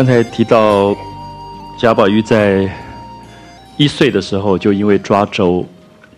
[0.00, 0.96] 刚才提到
[1.78, 2.66] 贾宝玉在
[3.76, 5.62] 一岁的时候，就因为抓周，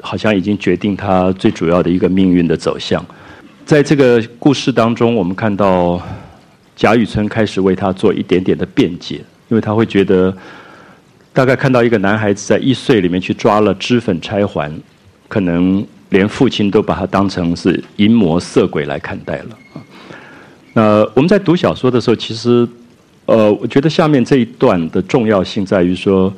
[0.00, 3.04] 好像已经决定他最主要的一个命运的走向。
[3.66, 6.00] 在这个故事当中，我们看到
[6.76, 9.16] 贾雨村开始为他做一点点的辩解，
[9.48, 10.32] 因为他会觉得，
[11.32, 14.72] 大概看到一个男孩子在一岁里面去抓了脂粉钗环，
[15.26, 19.48] 可能连父亲都把他当成是淫魔色鬼来看待了。
[20.72, 22.68] 那我们在读小说的时候，其实。
[23.26, 26.32] 呃，我觉得下面这一段的重要性在于说，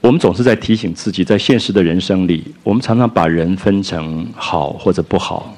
[0.00, 5.56] 我们总是在提醒自己，在现实的人生里，我们常常把人分成好或者不好。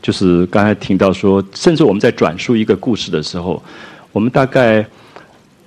[0.00, 3.60] 就是刚才听到说，甚至我们在转述一个故事的时候，
[4.12, 4.86] 我们大概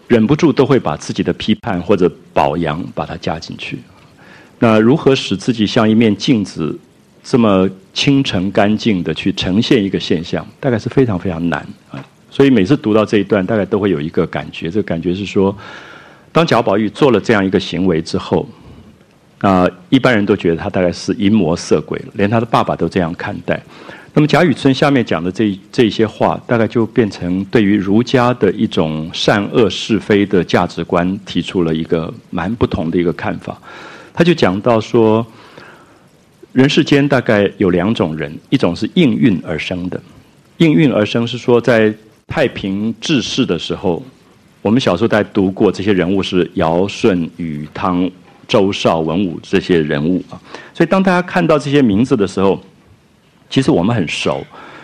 [0.07, 3.79] 忍不住都会把自己的批判或者褒扬把它加进去。
[4.57, 6.79] 那如何使自己像一面镜子，
[7.23, 11.59] 这么清澄干净的去呈现一个现象，大概是非常非常难
[11.91, 12.03] 啊。
[12.31, 15.53] 所以每次读到这一段，大概都会有一个感觉，这个感觉是说，
[16.31, 18.47] 当贾宝玉做了这样一个行为之后，
[19.39, 23.61] 啊，一般人都觉得他大概是淫魔色鬼，连他的爸爸都这样看待。
[24.13, 33.59] 那么贾雨村下面讲的这这些话，大概就变成对于儒家的一种善恶是非的价值观，提出了一个蛮不同的一个看法。
[34.13, 35.25] 他就讲到说，
[36.53, 40.01] 人世间大概有两种人，一种是应运而生的，
[40.57, 41.93] 应运而生是说在。
[42.31, 44.01] 太平治世的时候，
[44.61, 48.09] 我们小时候在读过这些人物是尧舜禹汤
[48.47, 50.39] 周邵文武这些人物啊，
[50.73, 52.57] 所以当大家看到这些名字的时候，
[53.49, 54.41] 其实我们很熟。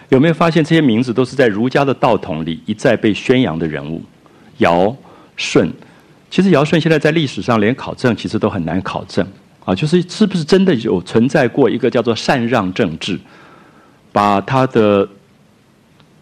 [0.09, 4.03] 有没有发现这些名字都是在儒家的道统里一再被宣扬的人物？
[4.57, 4.94] 尧
[5.38, 5.72] 舜，
[6.30, 9.25] 其实尧舜现在在历史上连考证其实都很难考证
[9.63, 13.18] 啊，就是是不是真的有存在过一个叫做禅让政治，
[14.12, 15.07] 把他的。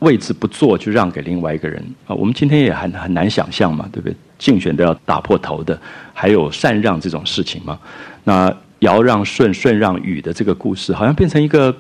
[0.06, 2.14] 位置不做就让给另外一个人啊！
[2.14, 4.16] 我们今天也很很难想象嘛，对不对？
[4.38, 5.80] 竞选都要打破头的，
[6.14, 7.80] 还有禅让这种事情嘛？
[8.24, 11.76] 那尧让舜，舜让禹的这个故事，好像变成一个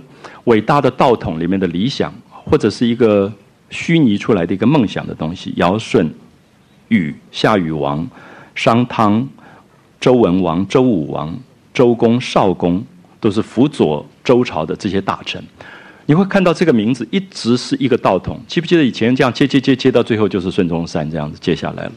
[0.46, 3.32] 伟大的道统里面的理想，或者是一个
[3.70, 5.54] 虚拟出来的一个梦想的东西。
[5.58, 6.12] 尧舜
[6.88, 8.10] 禹，夏禹王、
[8.56, 9.28] 商汤、
[10.00, 11.38] 周文王、周武王、
[11.72, 12.84] 周公、少公，
[13.20, 15.44] 都是辅佐周朝的这些大臣。
[16.06, 21.92] 你会看到这个名字一直是一个道统，记不记得以前这样接接接接到最后就是孙中山这样子接下来了？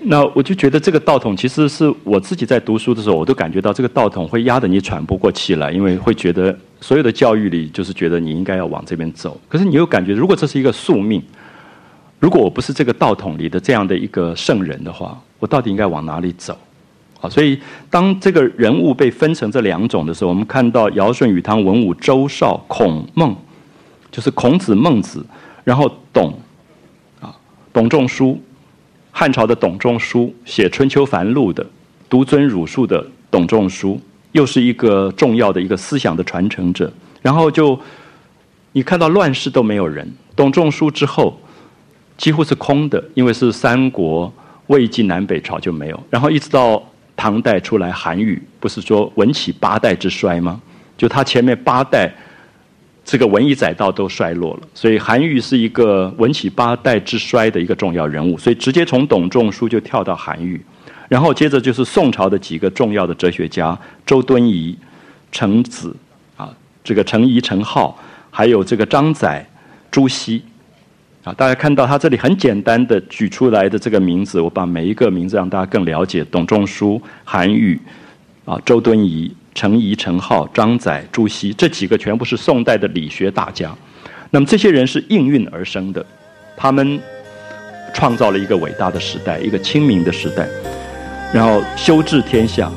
[0.00, 9.38] 那我就觉得这个道统其实是我自己在读书的时候，我都感觉到这个道统会压得你喘不过气来，因为会觉得所有的教育里就是觉得你应该要往这边走。
[9.48, 11.20] 可是你又感觉，如果这是一个宿命，
[12.20, 16.56] 如果我不是这个道统里的这样的一个圣人的话，我到底应该往哪里走？
[17.20, 17.58] 好，所以
[17.90, 23.34] 当这个人物被分成这两种的时候，我们看到尧舜禹汤文武周邵孔孟，
[24.12, 25.26] 就是孔子孟子，
[25.64, 26.32] 然后董，
[27.20, 27.34] 啊，
[27.72, 28.40] 董仲舒，
[29.10, 31.66] 汉朝的董仲舒写《春秋繁露》的，
[32.08, 34.00] 独尊儒术的董仲舒，
[34.30, 36.92] 又是一个重要的一个思想的传承者。
[37.20, 37.76] 然后就
[38.70, 41.36] 你看到乱世都没有人，董仲舒之后
[42.16, 44.32] 几乎是空的，因为是三国、
[44.68, 46.80] 魏晋南北朝就没有，然后一直到。
[47.18, 50.60] 唐代出来韩愈，不是说文起八代之衰吗？
[50.96, 52.08] 就他前面八代，
[53.04, 58.38] 这个文以载道都衰落了，所以韩愈是一个文起八代之衰的一个重要人物。
[58.38, 60.64] 所以直接从董仲舒就跳到韩愈，
[61.08, 63.76] 然后接着就是宋朝的几个重要的哲学家：
[64.06, 64.78] 周敦颐、
[65.32, 65.96] 程子
[66.36, 66.48] 啊，
[66.84, 67.92] 这个程颐、程颢，
[68.30, 69.44] 还有这个张载、
[69.90, 70.40] 朱熹。
[71.24, 77.78] 啊大家看到他这里很简单的举出来的这个名字，我把每一个名字让大家更了解：董仲舒、韩愈、
[78.44, 83.74] 啊周敦颐、程颐、程颢、张载、朱熹，这几个全部是宋代的理学大家。
[84.30, 86.04] 那么这些人是应运而生的，
[86.56, 87.00] 他们
[87.92, 90.46] 创造了一个伟大的时代，一个清明的时代，
[91.34, 92.70] 然后修治天下。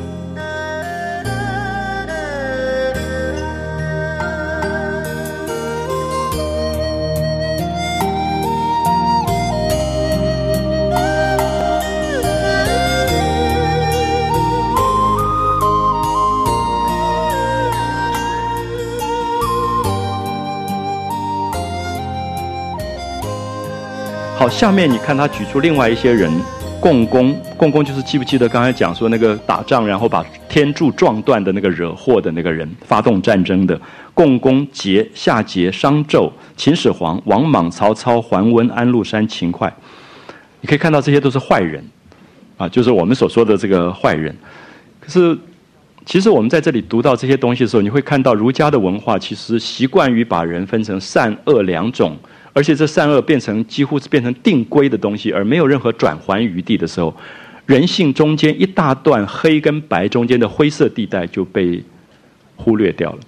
[24.52, 26.32] 下面你看他举出另外一些人，
[26.80, 33.80] 共工，共工就是记不记得刚才讲说那个打仗然后把天柱撞断的那个惹祸的那个人，发动战争的
[34.14, 39.74] 共工、桀、夏桀、商纣、秦始皇、王莽、曹操、桓温、安禄山、秦桧，
[40.60, 41.84] 你可以看到这些都是坏人，
[42.58, 44.36] 啊，就是我们所说的这个坏人。
[45.00, 45.36] 可是，
[46.06, 52.16] 其实我们在这里读到这些东西的时候，你会看到儒家的文化其实习惯于把人分成善恶两种。
[52.54, 57.16] 而且这善恶变成几乎是变成定规的东西，而没有任何转还余地的时候，
[57.66, 61.84] 人性中间一大段黑跟白中间的灰色地带就被
[62.56, 63.20] 忽略掉了。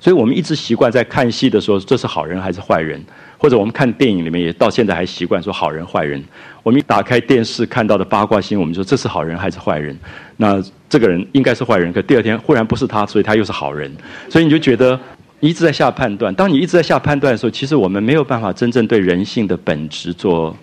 [0.00, 3.02] 所以我们一直习惯在看戏的时候，这是好人还是坏人？
[3.36, 6.22] 或者我们看电影里面也到现在还习惯说好人坏人。
[6.62, 9.96] 我们一打开电视看到的八卦新闻，我们说这是好人还是坏人？
[10.36, 13.92] 那这个人应该是坏人，可第二天忽然不是他，所以他又是好人。
[14.28, 14.98] 所以你就觉得
[15.40, 16.34] 一直在下判断。
[16.34, 20.56] 当你一直在下判断的时候，其实我们没有办法真正对人性的本质做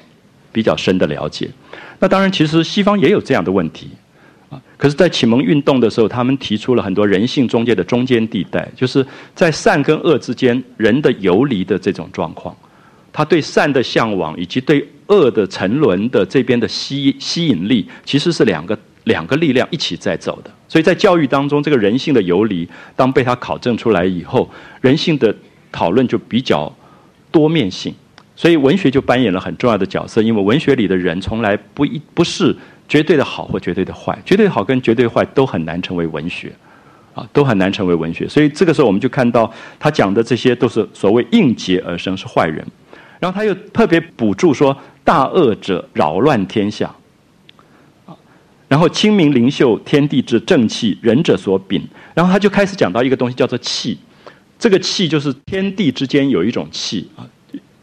[0.51, 1.49] 比较深的了解。
[1.99, 3.89] 那当然，其实西方也有这样的问题
[4.49, 4.61] 啊。
[4.77, 12.55] 可是，在启蒙运动的时候，他们提出了很多人性中间的中间地带，就是在善跟恶之间，人的游离的这种状况。
[13.13, 20.51] 他对善的向往，以及对恶的沉沦的这边的吸吸引力，其实是两个两个力量一起在走的。
[20.67, 24.47] 所以在教育当中，这个人性的游离，当被他考证出来以后，
[24.81, 25.35] 人性的
[25.71, 26.71] 讨论就比较
[27.31, 27.91] 多面性。
[28.35, 32.55] 所以文学就扮演了很重要的角色，因为文学里的人从来不一不是。
[32.87, 36.53] 绝对的好或绝对的坏，绝对好跟绝对坏都很难成为文学，
[37.15, 38.27] 啊，都很难成为文学。
[38.27, 42.63] 所以这个时候我们就看到他讲的这些都是所谓应劫而生，是坏人。
[43.19, 46.93] 然后他又特别补助说：“大恶者扰乱天下。”
[48.75, 51.81] 然后清明灵秀，天地之正气，仁者所秉。
[52.13, 53.97] 然后他就开始讲到一个东西叫做气，
[54.59, 57.23] 这个气就是天地之间有一种气啊。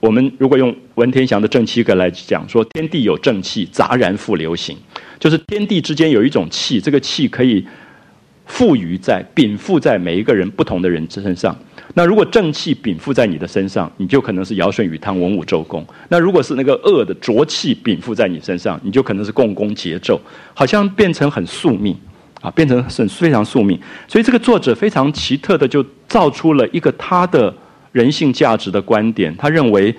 [0.01, 4.77] 我们如果用文天祥的正气格来讲，说天地有正气，杂然复流行，
[5.19, 7.67] 就是天地之间有一种气，这个气可以
[8.45, 11.57] 赋予在禀赋在每一个人不同的人身上。
[11.95, 20.19] 那如果正气禀赋在你的身上，你就可能是尧舜禹汤文武周公；那如果是那个恶的浊气禀赋在你身上，你就可能是共工桀纣，
[20.55, 21.97] 好像变成很宿命
[22.41, 23.79] 啊，变成很非常宿命。
[24.09, 27.55] 所以这个作者非常奇特的就造出了一个他的。
[27.93, 29.95] 人性价值的观点，他认为，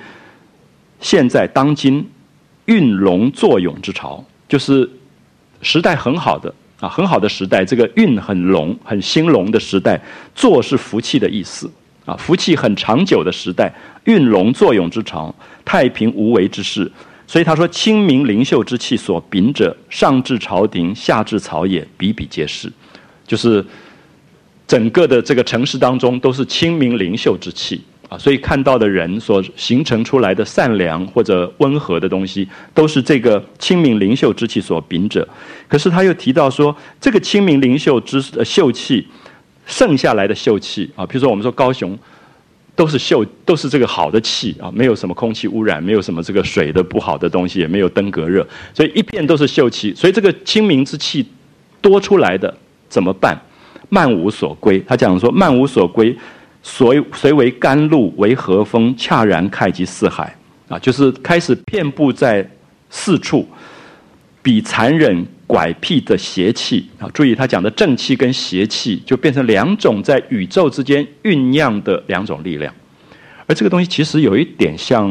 [0.99, 2.03] 现在当今
[2.65, 4.89] 运龙作勇之潮，就是
[5.61, 6.51] 时代很好的
[6.83, 7.63] 啊，很好的时代。
[7.63, 9.97] 这个运很隆、很兴隆的时代，
[10.35, 11.71] 作是福气的意思
[12.03, 16.91] 啊，福气很长久的时代，运龙作勇之朝，太平无为之事。
[17.25, 22.69] 所以他说：“清明灵秀之气所秉者，上至朝廷，下至草野，比比皆是。”
[23.25, 23.63] 就是。
[24.65, 27.83] 整个的这个城市当中都是清明灵秀之气
[28.17, 35.27] 所以看到的人所形成出来的善良或者温和的东西，都是这个清明灵秀之气所秉者。
[35.67, 39.07] 可是他又提到说，这个清明灵秀之秀气，
[39.65, 41.97] 剩下来的秀气啊，比如说我们说高雄
[42.75, 49.93] 都是秀，都是这个好的气啊，没有什么空气污染，没有什么这个水的不好的东西，也没有登革热，所以一片都是秀气。
[49.93, 51.25] 所以这个清明之气
[51.81, 52.53] 多出来的
[52.89, 53.39] 怎么办？
[53.89, 56.15] 漫无所归，他讲说漫无所归，
[56.63, 60.35] 所随为甘露为和风，恰然开及四海。
[60.69, 62.49] 啊，就是开始遍布在
[62.89, 63.47] 四处，
[64.41, 66.89] 比残忍拐僻的邪气。
[66.97, 72.73] 啊，注意他讲的正气跟邪气，就变成两种在宇宙之间酝酿的两种力量，
[73.45, 75.05] 而这个东西其实有一点像，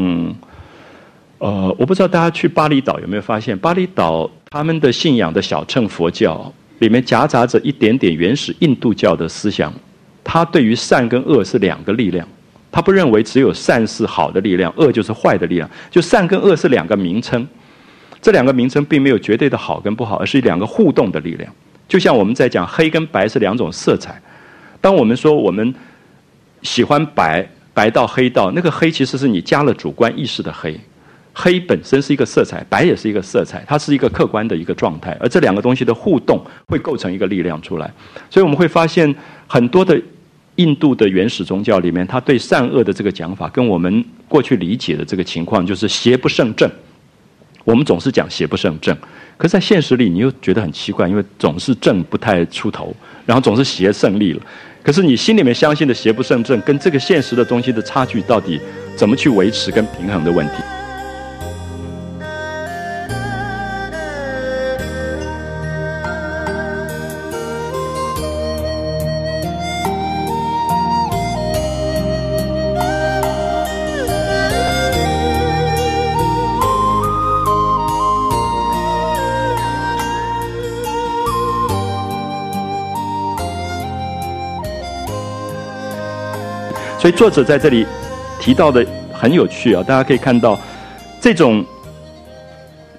[1.38, 6.52] 呃，我不知道大家去巴厘岛有没有发现，巴厘岛他们的信仰的小乘佛教。
[6.78, 9.73] 里面夹杂着一点点原始印度教的思想，
[10.25, 12.26] 他对于善跟恶是两个力量，
[12.71, 17.47] 他不认为只有善是好的力量，恶就是坏的力量，就善跟恶是两个名称，
[18.21, 21.52] 这两个名称并没有绝对的好跟不好，而是两个互动的力量。
[21.88, 24.21] 就像我们在讲黑跟白是两种色彩，
[24.81, 25.75] 当我们说我们
[26.62, 30.79] 喜欢白，白到黑到那个黑其实是你加了主观意识的黑。
[31.35, 37.91] 黑本身是一个色彩，白也是一个色彩，它是一个客观的一个状态，而这两个东西的互动会构成一个力量出来。
[38.29, 39.14] 所以我们会发现
[39.47, 39.99] 很多的
[40.56, 46.71] 印度的原始宗教里面，他对善恶的这个讲法，跟我们过去理解的这个情况，就是邪不胜正。
[47.64, 48.97] 我们总是讲邪不胜正，
[49.37, 52.94] 可在现实里，你又觉得很奇怪，因为总是正不太出头，
[53.25, 54.42] 然后总是邪胜利了。
[54.82, 58.61] 可是你心里面相信的邪不胜正，跟这个现实的东西的差距，到底
[58.97, 60.54] 怎么去维持跟平衡的问题？
[87.12, 87.87] 作者在这里
[88.40, 90.59] 提到的很有趣啊，大家可以看到
[91.21, 91.64] 这种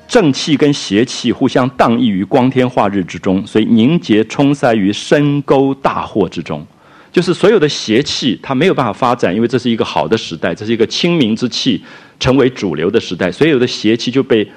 [0.08, 6.66] 正气跟邪气互相荡溢于光天化日之中，所以凝结冲塞于深沟大祸之中。
[7.12, 11.84] 就是所有的邪气它没有办法发展，因为这是一个好的时代，这是一个清明之气
[12.20, 14.48] 成为主流的时代，所有的邪气就被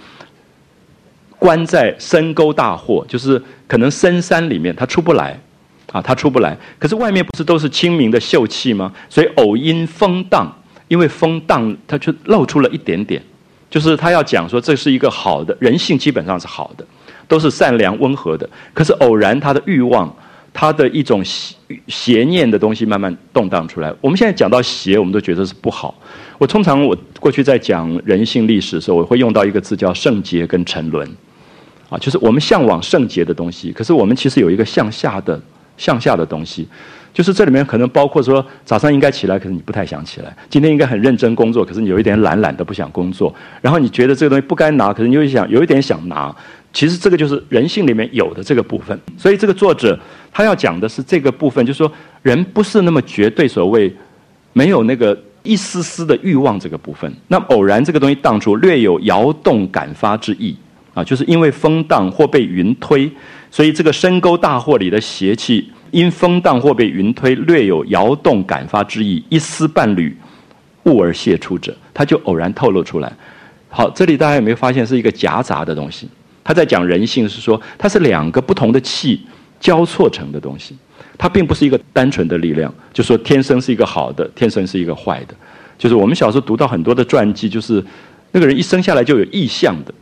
[1.38, 5.38] 关在深沟大祸，就是可能深山里面它出不来，
[5.92, 6.56] 啊，它出不来。
[6.78, 8.92] 可是外面不是都是清明的秀气吗？
[9.08, 10.50] 所以偶因风荡，
[10.88, 13.22] 因为风荡，它就露出了一点点。
[13.68, 16.86] 就是他要讲说，这是一个好的人性，基本上是好的，
[17.26, 18.48] 都是善良温和的。
[18.72, 20.14] 可是偶然他的欲望，
[20.52, 21.54] 他的一种邪
[21.88, 23.92] 邪念的东西慢慢动荡出来。
[24.00, 25.92] 我们现在讲到邪，我们都觉得是不好。
[26.38, 31.06] 我通常我过去在讲人性历史的时候，我会用到一个字叫圣洁跟沉沦，
[31.90, 35.38] 啊，就是我们向往圣洁的东西，可是我们其实有一个向下的
[35.76, 36.68] 向下的东西。
[37.12, 43.34] 就是这里面可能包括说，早上应该起来，可是你不太想起来；今天应该很认真工作，可是你有一点懒懒的不想工作。
[43.62, 46.34] 然后你觉得这个东西不该拿，可是你又想有一点想拿。
[46.74, 49.00] 其实这个就是人性里面有的这个部分。
[49.16, 49.98] 所以这个作者
[50.30, 51.90] 他要讲的是这个部分，就是说
[52.20, 53.90] 人不是那么绝对所谓
[54.52, 57.10] 没有那个一丝丝的欲望这个部分。
[57.28, 60.54] 那偶然这个东西荡出，略有摇动感发之意
[60.92, 63.10] 啊，就是因为风荡或被云推，
[63.56, 65.70] 所以这个深沟大祸里的邪气。
[65.92, 70.14] 因风荡或被云推，略有摇动感发之意，一丝半缕
[70.82, 73.10] 雾而泄出者，他就偶然透露出来。
[73.70, 76.06] 好，这里大家有没有发现是一个夹杂的东西？
[76.44, 79.22] 他在讲人性，是说它是两个不同的气
[79.58, 80.76] 交错成的东西，
[81.16, 85.34] 它并不是一个单纯的力量，就说天生是一个好的，天生是一个坏的。
[85.78, 87.82] 就是我们小时候读到很多的传记，就是
[88.32, 89.94] 那个人一生下来就有意向的，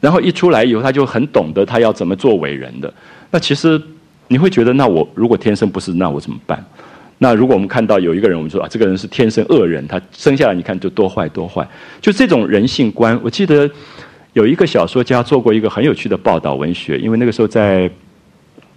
[0.00, 2.92] 然后一出来以后他就很懂得他要怎么做伟人的。
[3.30, 3.80] 那其实。
[4.30, 6.62] 你会觉得，那我如果天生不是，那我怎么办？
[7.16, 11.66] 那如果我们看到有一个人，我们说啊，这个人是天生恶人，他生下来你看就多坏多坏，
[11.98, 13.18] 就这种人性观。
[13.22, 13.66] 我记得
[14.34, 17.90] 有一个小说家做过一个很有趣的报道文学，因为那个时候在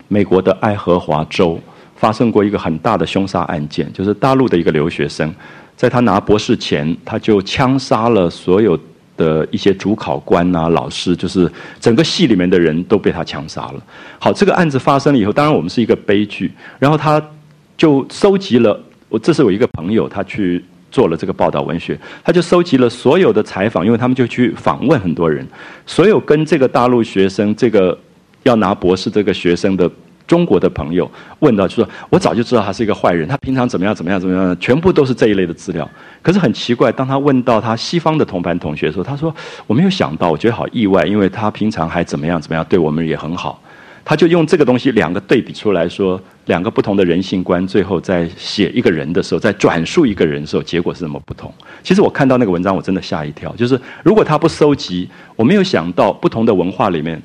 [0.08, 1.60] 美国的爱荷华州
[1.98, 5.36] 发生过一个很大的凶杀案件，就是大陆的一个留学生，
[5.76, 8.80] 在他拿博士前，他就枪杀了所有。
[9.22, 11.50] 的一些主考官啊，老师，就是
[11.80, 13.80] 整个系里面的人都被他枪杀了。
[14.18, 16.52] 好，这个案子发生了以后，当然我们是一个悲剧。
[16.80, 17.22] 然后他
[17.78, 18.72] 就收集了，
[19.10, 25.48] 我这是我一个朋友，他去做了这个报道文学，他就收集了所有的采访，因为他们就去访问很多人，
[25.86, 27.98] 所有跟这个大陆学生，这个
[28.44, 29.90] 要拿博士这个学生的。
[30.32, 35.86] 中国的朋友问到，就说：“我早就知道他是一个坏人，他平常怎么样怎么样怎么样，全部都是这一类的资料。
[36.22, 39.36] 可是很奇怪，当他问到他西方的同班同学的时候，他说
[39.68, 43.62] ：‘我没有想到，我觉得好意外，因为他平常还怎么样怎么样，对我们也很好。’
[44.06, 51.54] 他就用这个东西两个对比出来说，两个不同的人性观，最后在写一个人的时候，在转述一个人的时候，结果是那么不同。
[51.84, 53.54] 其实我看到那个文章，我真的吓一跳。
[53.58, 57.22] 就是如果他不收集，我没有想到不同的文化里面。”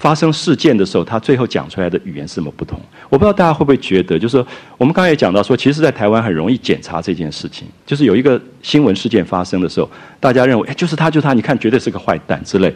[0.00, 2.80] 发生事件的时候，他最后讲出来的语言是什么不同？
[3.10, 4.42] 我不知道大家会不会觉得，就是
[4.78, 9.88] 我们刚才也讲到说，其实，在台湾很容易检查这件事情，就是有一个新闻事件发生的时候，
[10.18, 12.74] 大家认为，哎，就是他，就是他，你看，绝对是个坏蛋之类。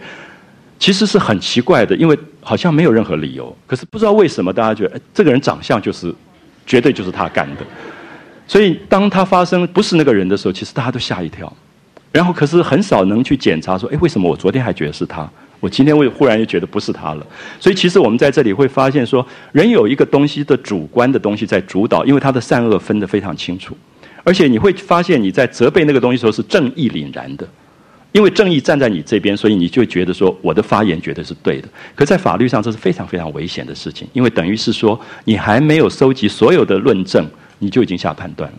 [0.79, 6.15] 其实是很奇怪的，因为好像没有任何理由，可是不知道为什么大家觉得，哎，这个人长相就是，
[6.67, 7.63] 绝对就是他干的。
[8.47, 11.51] 所以当他发生不是那个人的时候，其实大家都吓一跳。
[12.13, 15.27] 然后可是很少能去检查说，哎，为什么我昨天还觉得是他？
[15.65, 17.27] 我今天会忽然又觉得不是他了，
[17.59, 23.75] 所以其实我们在这里会发现说，人有一个东西的主观的东西在主导，因为他的善恶分得非常清楚，
[24.25, 27.49] 而且你会发现你在责备那个东西时候是正义凛然的，
[28.13, 31.69] 因为正义站在你这边，所以你就觉得说我的发言绝对是对的。
[31.95, 37.27] 可在法律上这是非常非常危险的事情，因为等于是说你还没有收集所有的论证，
[37.59, 38.59] 你就已经下判断了。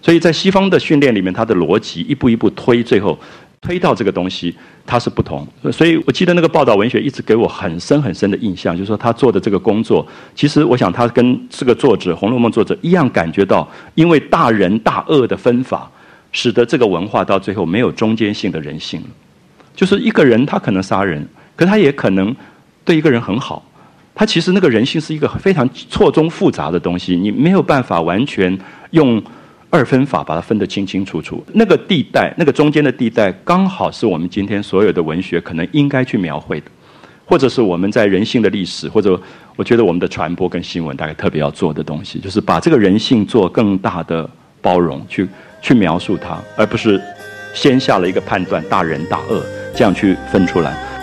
[0.00, 3.18] 所以在西方的训练里面，他的逻辑一步一步推，最后。
[3.66, 4.54] 推到这个东西，
[4.86, 10.06] 它是不同，所以我记得那个报道文学一直给我很深很深的印象，就是说他做的这个工作，
[10.36, 15.90] 其实我想他跟这个作者《红楼梦》作者一样，感觉到因为大仁大恶的分法，
[16.30, 19.08] 使得这个文化到最后没有中间性的人性了。
[19.74, 22.32] 就是一个人他可能杀人，可他也可能
[22.84, 23.68] 对一个人很好，
[24.14, 28.56] 他其实那个人性是一个非常错综复杂的东西，你没有办法完全
[28.92, 29.20] 用。
[29.68, 36.66] 二分法把它分得清清楚楚，那个地带，那个中间的地带，刚好是我们今天所有的文学可能应该去描绘的，
[37.24, 39.20] 或者是我们在人性的历史，或者
[39.56, 44.28] 我觉得我们的传播跟新闻大概特别要做的东西，就是把这个人性做更大的
[44.62, 45.28] 包容，去
[45.60, 47.00] 去描述它，而不是
[47.52, 49.44] 先下了一个判断，大仁大恶
[49.74, 50.95] 这样去分出来。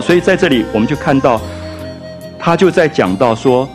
[0.00, 1.40] 所以在这里我们就看到，
[2.38, 3.68] 他就在讲到说，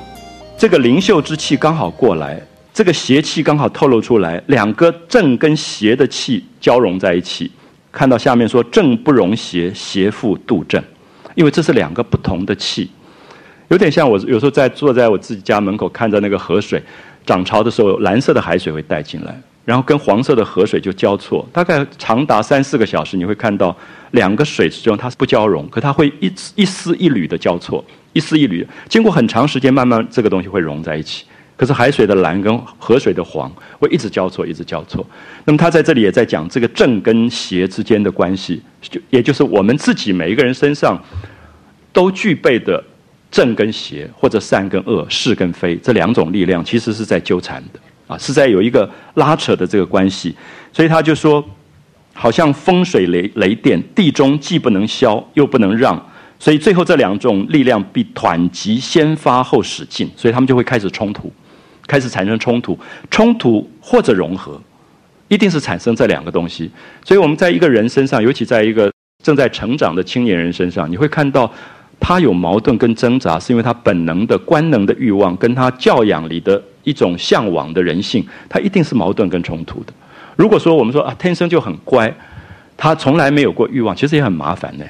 [0.58, 2.40] 这个灵秀之气刚好过来，
[2.74, 7.52] 这个邪气刚好透露出来，两个正跟邪的气交融在一起。
[7.92, 10.82] 看到下面说正不容邪，邪复度正，
[11.36, 12.90] 因为这是两个不同的气，
[13.68, 16.82] 有点像我有时候在坐在我自己家门口看着那个河水，
[17.26, 23.76] 涨潮的时候，蓝色的海水会带进来，然后跟黄色的河水就交错，大概长达三四个小时，你会看到
[24.12, 31.26] 两个水之中它是不交融，可它会一一丝一缕的交错，一丝一缕，经过很长时间，慢慢这个东西会融在一起。
[31.56, 35.06] 可是海水的蓝跟河水的黄会一直交错，一直交错。
[35.46, 41.00] 那么他在这里也在讲这个正跟邪之间的关系，就也就是我们自己每一个人身上
[41.94, 42.84] 都具备的
[43.30, 47.80] 正跟邪，或者善跟恶、是跟非这两种力量，其实是在纠缠的
[48.12, 50.36] 啊，是在有一个拉扯的这个关系。
[50.74, 51.44] 所以他就说，
[52.14, 56.06] 好像风水雷雷电，地中既不能消，又不能让，
[56.38, 61.32] 所以最后这两种力量必团集，先发后使尽，所以他们就会开始冲突。
[61.88, 62.78] 开始产生冲突，
[63.10, 64.62] 冲突或者融合，
[65.28, 66.72] 一定是产生这两个东西。
[67.04, 68.90] 所以我们在一个人身上，尤其在一个
[69.22, 71.52] 正在成长的青年人身上，你会看到
[72.02, 79.94] 他有矛盾跟挣扎，是因为他本能的官能的欲望，跟他教养里的一种向往的人性，他一定是矛盾跟冲突的。
[80.36, 82.12] 如果说我们说啊，天生就很乖，
[82.76, 84.86] 他从来没有过欲望，其实也很麻烦呢。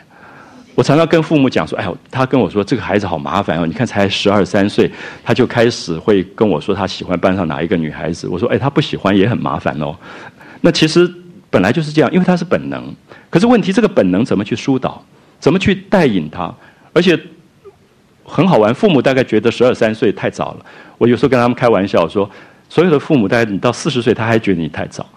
[0.73, 4.89] 我常常跟父母讲说：“哎呦，他跟我说这个孩子好麻烦哦，你看才十二三岁，
[5.21, 9.93] 他就开始会跟我说他喜欢班上哪一个女孩子。”我说：“哎，他不喜欢也很麻烦哦。”
[10.61, 11.13] 那其实
[11.49, 12.81] 本来就是这样，因为他是本能。
[13.29, 15.03] 可是问题，这个本能怎么去疏导？
[15.41, 16.53] 怎么去带引他？
[16.93, 17.19] 而且
[18.23, 20.65] 很好玩，父母大概觉得十二三岁太早了。
[20.97, 22.29] 我有时候跟他们开玩笑说
[22.69, 25.07] ：“所有的父母，大概你到四十岁，他还觉得你太早。”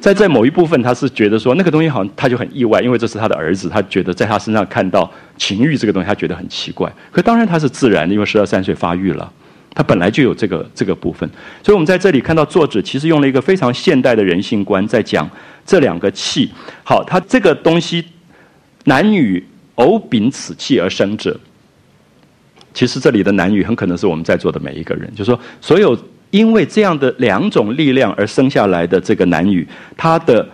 [0.00, 6.88] 在在某一部分，他是觉得说那个东西好像他就很意外，因为这是他的儿子，他觉得在他身上看到情欲这个东西，他觉得很奇怪。
[7.10, 9.32] 可当然他是自然的，因为十二三岁发育了，
[9.74, 11.28] 他本来就有这个这个部分。
[11.64, 15.28] 所以我们在这里看到作者其实用了一个非常现代的人性观，在讲
[15.66, 16.48] 这两个气。
[16.84, 18.04] 好，他这个东西
[18.84, 19.44] 男女
[19.78, 21.36] 偶秉此气而生者，
[22.72, 25.98] 其实这里的男女很可能是我们在座的每一个人，就是说所有。
[26.30, 30.46] 因为这样的两种力量而生下来的这个男女，他的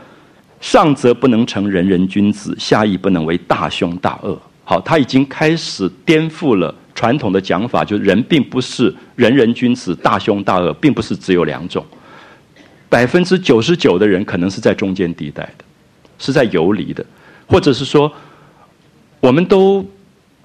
[0.60, 4.40] 上则不能成人人君子，下亦不能为大凶大恶。
[4.62, 11.84] 好，他已经开始颠覆了传统的讲法，就是人并不是人人君子，大凶大恶并不是只有两种。
[12.88, 15.64] 百分之九十九的人可能是在中间地带的，
[16.20, 17.04] 是在游离的，
[17.48, 18.12] 或者是说，
[19.24, 19.82] 我们都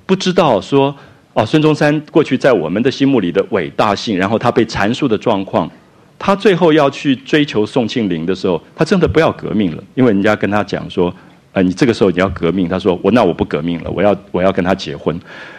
[0.05, 0.95] 不知道说。
[1.33, 5.69] 哦，孙中山过去在我们的心目里的伟大性，然后他被阐述的状况，
[6.17, 11.13] 他最后要去追求宋庆龄的时候，他真的不要革命了，因为人家跟他讲说，
[11.53, 15.17] 呃，你这个时候你要革命，他说我那我不革命了，我要我要跟他结婚。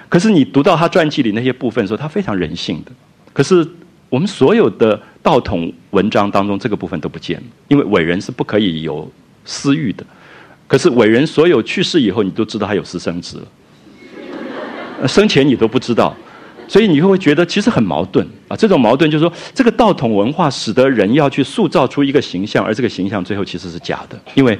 [0.08, 2.90] 可是你读到他传记里那些部分的时候，他非常人性的。
[3.32, 3.66] 可是
[4.08, 9.08] 我们所有的道统文章当中，这个部分都不见，因为伟人是不可以有
[9.44, 10.04] 私欲的。
[10.70, 15.08] 可是伟人所有去世以后，你都知道他有私生子了。
[15.08, 16.16] 生前你都不知道，
[16.68, 18.56] 所以你会会觉得其实很矛盾啊。
[18.56, 24.56] 这种矛盾就是说，这个道统文化使得人要去塑造出一个形象，而这个形象最后其实是假的，因为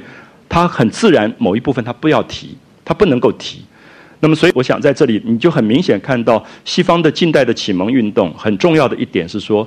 [0.49, 3.61] 它很自然某一部分它不要提，它不能够提。
[4.19, 9.65] 那么，所以我想在这里你就很明显看到西方的近代的启蒙运动很重要的一点是说，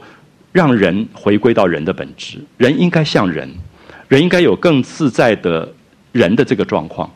[0.53, 3.51] 让人回归到人的本质，人应该像人，
[4.09, 5.73] 人应该有更自在的
[6.15, 7.11] 人的这个状况，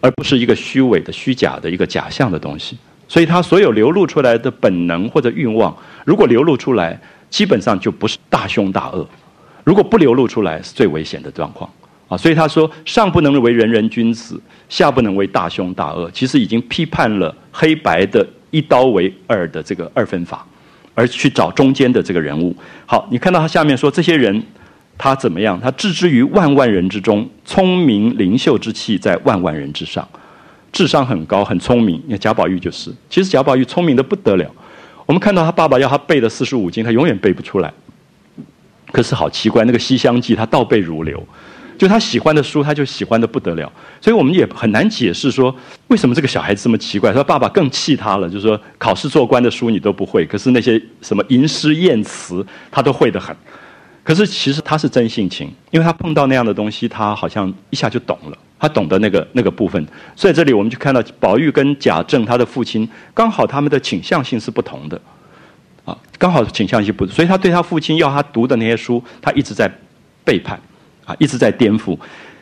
[0.00, 2.78] 而不是一个虚伪的、虚假的一个假象的东西。
[3.08, 9.04] 所以，他所有流露出来的本能或者欲望，如果流露出来，基本上就不是大凶大恶；
[9.64, 11.68] 如果不流露出来，是最危险的状况。
[12.08, 16.08] 啊，所以他说：上不能为人人君子，下不能为大凶大恶。
[16.12, 20.46] 其实已经批判了黑白的一刀为二的这个二分法，
[20.94, 22.54] 而去找中间的这个人物。
[22.86, 24.42] 好，你看到他下面说，这些人
[24.96, 25.60] 他怎么样？
[25.60, 30.06] 他置之于万万人之中，聪明灵秀之气在万万人之上。
[30.72, 32.02] 智商很高，很聪明。
[32.04, 34.50] 你看贾宝玉就是，其实贾宝玉聪明的不得了。
[35.06, 37.72] 我们看到他爸爸要他背的四书五经，他永远背不出来。
[38.90, 41.22] 可是好奇怪，那个《西厢记》他倒背如流，
[41.76, 43.70] 就他喜欢的书，他就喜欢的不得了。
[44.00, 45.54] 所以我们也很难解释说，
[45.88, 47.12] 为什么这个小孩子这么奇怪。
[47.12, 53.36] 他爸爸更气他了，就是说考试做官的书你都不会，可是那些什么吟诗艳词他都会得很。
[54.04, 58.38] 可是其实他是真性情，因为他碰到那样的东西，他好像一下就懂了。
[58.56, 59.86] 他懂得那个那个部分，
[60.16, 64.98] 所以这里我们就看到宝玉跟贾政他的父亲刚好他们的倾向性是不同的，
[65.84, 69.70] 啊，刚好倾向性不，所以他对他父亲要他读的那些书，他一直在
[70.24, 70.58] 背叛，
[71.04, 71.98] 啊，一直在颠覆，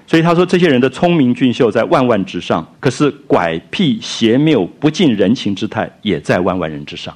[0.06, 7.12] 所以他说这些人的聪明俊秀在万万之上，可是拐僻邪谬不近人情之态也在万万人之上。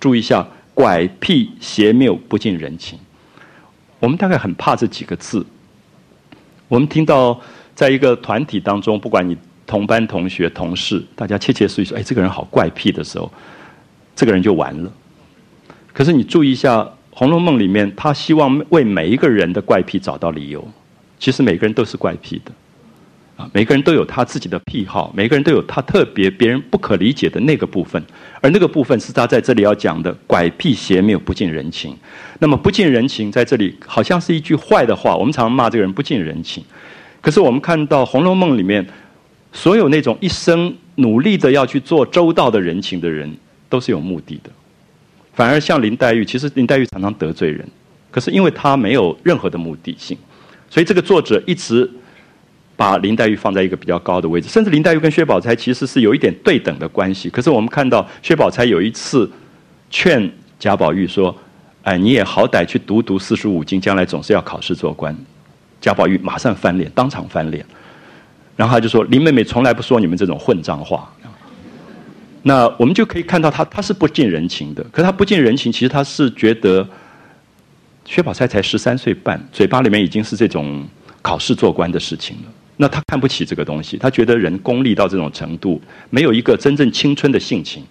[0.00, 2.98] 注意一下，拐僻邪谬不近人情。
[3.98, 5.44] 我们大概很怕这几个字。
[6.68, 7.40] 我们听到
[7.74, 13.32] 在一个团体当中，不管你同班同学、同事，大家窃窃私语说：“哎，这个人好怪癖”的时候，
[14.14, 14.92] 这个人就完了。
[15.92, 16.78] 可是你注意一下，
[17.10, 20.66] 《红楼梦》里面，他希望为每一个人的怪癖找到理由。
[21.18, 22.52] 其实每个人都是怪癖的，
[23.36, 28.02] 啊，每个人都有他自己的癖好，每个人都有他特别别人不可理解的那个部分，
[28.40, 31.94] 而那个部分是他在这里要讲的拐僻邪谬不近人情。
[32.38, 36.64] 那么不近人情在这里好像是一句坏的话，我们常常骂这个人不近人情。
[37.20, 38.86] 可是我们看到《红楼梦》里面，
[39.52, 43.30] 所有那种一生努力的要去做周到的人情的人，
[43.68, 44.50] 都是有目的的。
[45.34, 47.68] 反而像林黛玉，其实林黛玉常常得罪人，
[48.10, 50.16] 可是因为她没有任何的目的性。
[50.70, 51.90] 所以这个作者一直
[52.76, 57.30] 把林黛玉放在一个比较高的位置，甚至林黛玉跟薛宝钗其实是有一点对等的关系。
[57.30, 59.30] 可是我们看到薛宝钗有一次
[59.90, 61.34] 劝贾宝玉说
[61.82, 65.16] ：“哎，你也好歹去读读四书五经，将来总是要考试做官。”
[65.80, 67.64] 贾宝玉马上翻脸，当场翻脸。
[68.56, 71.10] 然后他就说：“林妹妹从来不说你们这种混账话。”
[72.42, 74.84] 那我们就可以看到他他是不近人情的。
[74.92, 76.86] 可是他不近人情，其实他是觉得。
[78.08, 80.86] 薛宝钗才十三岁半，嘴巴里面已经是这种
[81.22, 82.42] 考试做官的事情了。
[82.78, 87.82] 那他看不起这个东西，他觉得人功利到这种程度，没有一个真正青春的性情，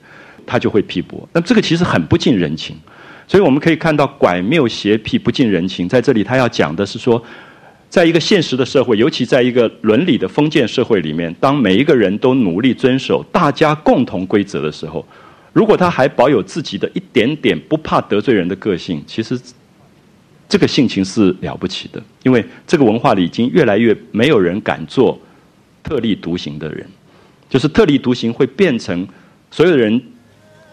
[0.45, 1.27] 他就会批驳。
[1.33, 2.75] 那这个其实很不近人情。
[3.27, 7.19] 所以我们可以看到拐谬邪僻不近人情，在这里他要讲的是说，
[7.89, 15.03] 在一个现实的社会，尤其在一个伦理的封建社会里面，当每一个人都努力遵守大家共同规则的时候，
[15.51, 19.39] 如果他还保有自己的一点点不怕得罪人的个性，其实。
[20.47, 25.19] 这个性情是了不起的，因为这个文化里已经越来越没有人敢做
[25.83, 26.85] 特立独行的人，
[27.49, 29.07] 就是特立独行会变成
[29.49, 30.01] 所有的人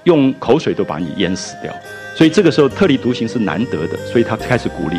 [0.05, 1.75] 用口水都把你淹死掉，
[2.15, 4.97] 所以这个时候特立独行是难得的，所以他开始鼓励。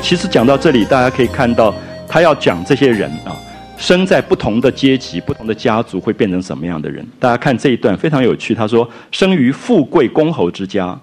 [0.00, 1.74] 其实讲到这里，大家可以看到，
[2.08, 3.36] 他要讲这些人啊，
[3.76, 7.06] 生在不同的阶级、不同的家族，会变成什么样的人？
[7.18, 8.54] 大家看这一段非常有趣。
[8.54, 10.98] 他说：“生于富贵公侯之家，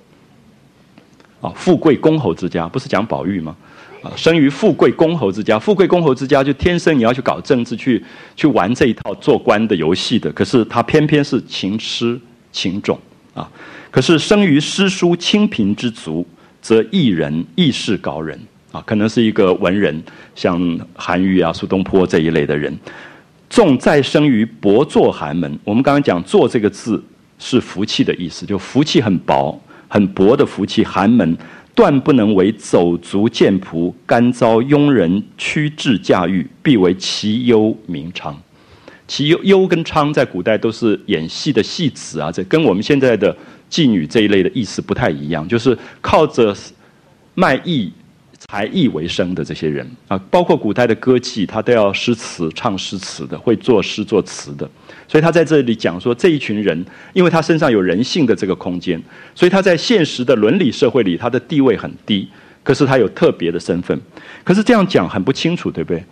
[1.42, 3.56] 啊，富贵公侯之家不是讲宝玉吗？
[4.02, 8.04] 啊，生于富贵公侯之家，富贵公侯之家就天生你要去搞政治，去
[8.36, 10.32] 去玩这一套做官的游戏的。
[10.32, 12.20] 可是他偏偏是情痴
[12.52, 12.98] 情种
[13.34, 13.50] 啊。
[13.92, 16.26] 可是生于诗书清贫之族，
[16.70, 18.40] 则异人亦是高人
[18.72, 20.00] 啊，可能是一个文人，
[20.36, 22.72] 像韩愈啊、苏东坡这一类的人。
[23.50, 27.04] 纵再生于薄作寒门，我们刚刚讲“作”这个字
[27.40, 30.86] 是福气的意思，就福气很薄、很薄的福气。
[30.86, 31.36] 寒门
[31.74, 38.40] 断不能为走卒贱仆，甘遭庸人屈制驾驭，必为其忧名昌。
[39.08, 43.36] 其忧忧跟昌在古代都是演戏的戏子啊，这跟我们现在的。
[43.70, 46.56] 妓女这一类的意思不太一样，就是靠着
[47.36, 47.92] 卖艺
[48.38, 54.70] 才艺为生的这些人啊，包括古代的歌妓，他都要诗词唱诗词的，会作诗作词的。
[55.08, 59.02] 所以他在这里讲说，这一群人，因为他身上有人性的这个空间，
[59.36, 62.28] 所以他在现实的伦理社会里，他的地位很低，
[62.64, 64.00] 可是他有特别的身份。
[64.44, 66.04] 可是这样讲很不清楚，对不对？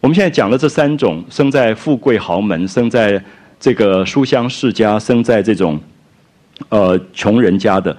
[0.00, 3.22] 我们现在讲了这三种：生在富贵豪门，生在
[3.60, 5.78] 这个书香世家，生在这种。
[6.68, 7.96] 呃，穷人家的，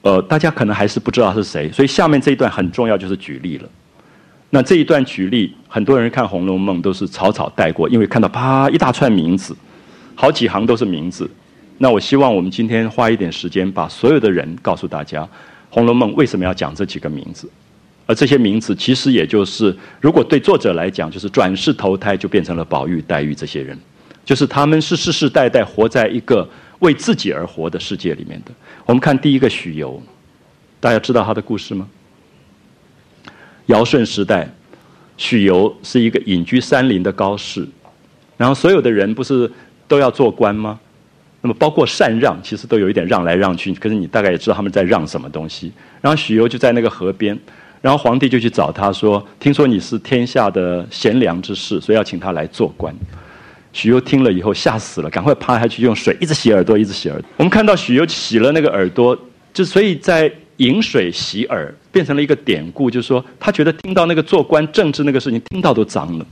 [0.00, 3.68] 呃，大家可能还是不知道是谁，所以下面这一段很重要，就是举例了。
[4.50, 9.56] 那这一段举例，很多人看《红楼梦》都是草草带过，因为看到啪一大串名字，
[10.14, 11.30] 好几行都是名字。
[11.78, 15.22] 那我希望我们今天花一点时间，把所有的人告诉大家，
[15.70, 17.48] 《红楼梦》为什么要讲这几个名字，
[18.06, 23.78] 而这些名字其实也就是，如果对作者来讲，就是转世投胎就变成了宝玉、黛玉这些人，
[24.24, 26.48] 就是他们是世世代代活在一个。
[26.82, 28.52] 为自己而活的世界里面的，
[28.84, 30.02] 我们看第一个许由，
[30.80, 31.88] 大家知道他的故事吗？
[33.66, 34.48] 尧舜时代，
[35.16, 37.66] 许由是一个隐居山林的高士，
[38.36, 39.50] 然后所有的人不是
[39.86, 40.78] 都要做官吗？
[41.40, 45.72] 那么包括禅让，其实都有一点让来让去，可是你大概也知道他们在让什么东西。
[46.00, 47.38] 然后许由就在那个河边，
[47.80, 52.92] 然后皇帝就去找他说：“听说你是天下的贤良之士，所以要请他来做官。”
[53.72, 57.28] 许攸听了以后吓死了，赶快趴下去用水一直洗耳朵，一直洗耳朵。
[57.38, 59.18] 我们看到许攸洗了那个耳朵，
[59.54, 66.26] 就所以在饮水洗耳变成了一个典故，就是说他觉得听到那个做官政治那个事情，听到都脏了，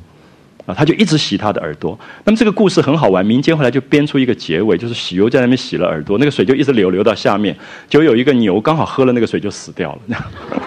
[0.66, 1.98] 啊，他就一直洗他的耳朵。
[2.24, 7.56] 那么这个故事很好玩，民间后来就编出一个结尾，就是许攸在那边洗了耳朵，那个水就一直流流到下面，
[7.88, 10.26] 就有一个牛刚好喝了那个水就死掉了。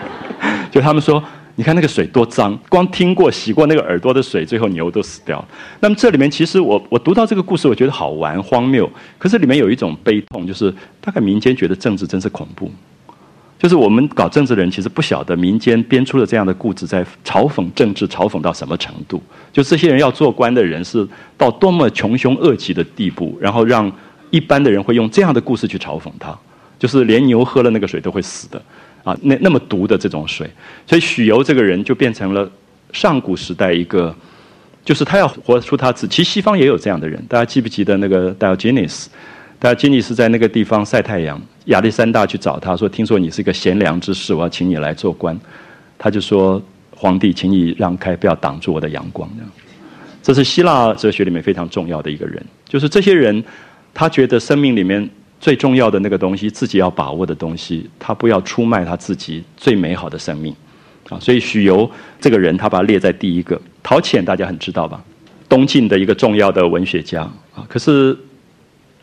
[0.71, 1.23] 就他们说。
[1.55, 5.47] 你看那个水多脏，光听过洗过那个耳朵的水，最后牛都死掉了。
[5.79, 8.89] 那么这里面其实我我读到这个故事，我觉得好玩荒谬，
[9.19, 12.71] 可是里面有一种悲痛，就是大概民间觉得政治真是恐怖，
[13.59, 19.21] 就是我们搞政治的人其实不晓得民间编出了这样的故事，在嘲讽政治，嘲讽到什么程度？
[19.51, 23.91] 就这些人要做官的人是到多么穷凶恶极的地步，然后让
[24.31, 26.35] 一般的人会用这样的故事去嘲讽他，
[26.79, 28.59] 就是连牛喝了那个水都会死的。
[29.03, 30.49] 啊，那那么毒的这种水，
[30.87, 32.49] 所以许由这个人就变成了
[32.93, 34.15] 上古时代一个，
[34.85, 36.15] 就是他要活出他自己。
[36.15, 39.07] 其实西方也有这样的人，大家记不记得那个 Diogenes？
[39.59, 45.37] 大家 Diogenes 在那个地方晒太阳，亚历山大去找他说：“听说你是一个贤良之士，我要请你来做官。”
[45.99, 46.61] 他就说
[46.95, 49.29] ：“皇帝，请你让开，不要挡住我的阳光。”，
[50.23, 53.43] 这是希腊哲学里面非常重要的一个人，就是这些人，
[53.93, 55.09] 他觉得生命里面。
[55.43, 60.55] 最重要的那个东西，自己要把握的东西，他不要出卖他自己最美好的生命，
[61.09, 61.89] 啊，所以许由
[62.21, 63.61] 这个人，他把他列在第一个。
[63.83, 65.03] 陶潜大家很知道吧？
[65.49, 68.17] 东晋的一个重要的文学家啊，可是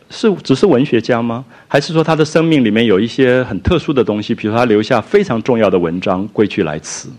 [0.09, 1.45] 是只是文学家吗？
[1.69, 4.35] 还是说他的生命里面有一些很特殊的东西？
[4.35, 7.11] 比如他留下非常重要的文章《归去来辞》，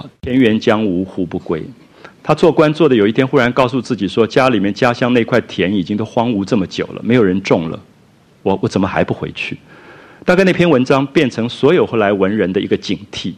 [0.00, 1.62] 啊，田园将芜胡不归？
[2.20, 7.78] 他做官做的有一天，忽然告诉自己说，家里面家乡那块田已经都荒芜这么久了，没有人种了。
[8.42, 9.56] 我我怎么还不回去？
[10.24, 13.34] 大概那篇文章变成所有后来文人的一个警惕，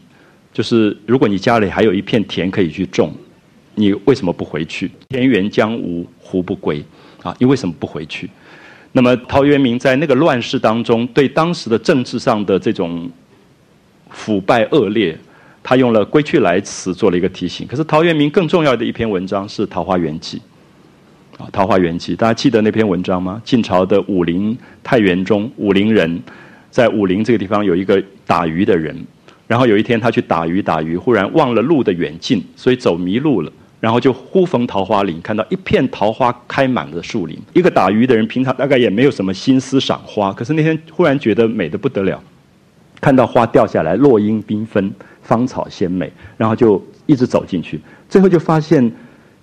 [0.53, 3.11] 就是如果你家里还有一片田可以去种，
[3.75, 4.91] 你为什么不回去？
[5.09, 6.85] 田园将芜胡不归？
[7.23, 8.29] 啊，你为什么不回去？
[8.93, 13.11] 那么陶渊明在那个乱世当中，对当时的政治上的这种
[14.11, 15.19] 腐败恶劣，
[15.63, 17.67] 他用了《归去来辞》做了一个提醒。
[17.67, 20.39] 可是陶渊明更重要的一篇文章是《桃花源记》。
[21.39, 23.41] 啊，《桃花源记》，大家记得那篇文章吗？
[23.45, 26.23] 晋朝的武陵太原中，武陵人
[26.71, 28.97] 在武陵这个地方有一个打鱼的人，
[29.49, 37.37] 然后有一天他去打鱼，打鱼忽然忘了路的远近，所以走迷路了，然后就忽逢桃花林，看到一片桃花开满了树林。
[37.53, 42.23] 一个打鱼的人平常大概也没有什么心思赏花，可是那天忽然觉得美的不得了，
[43.01, 44.93] 看到花掉下来，落英缤纷，
[45.23, 48.93] 芳草鲜美，然后就一直走进去，最后就发现。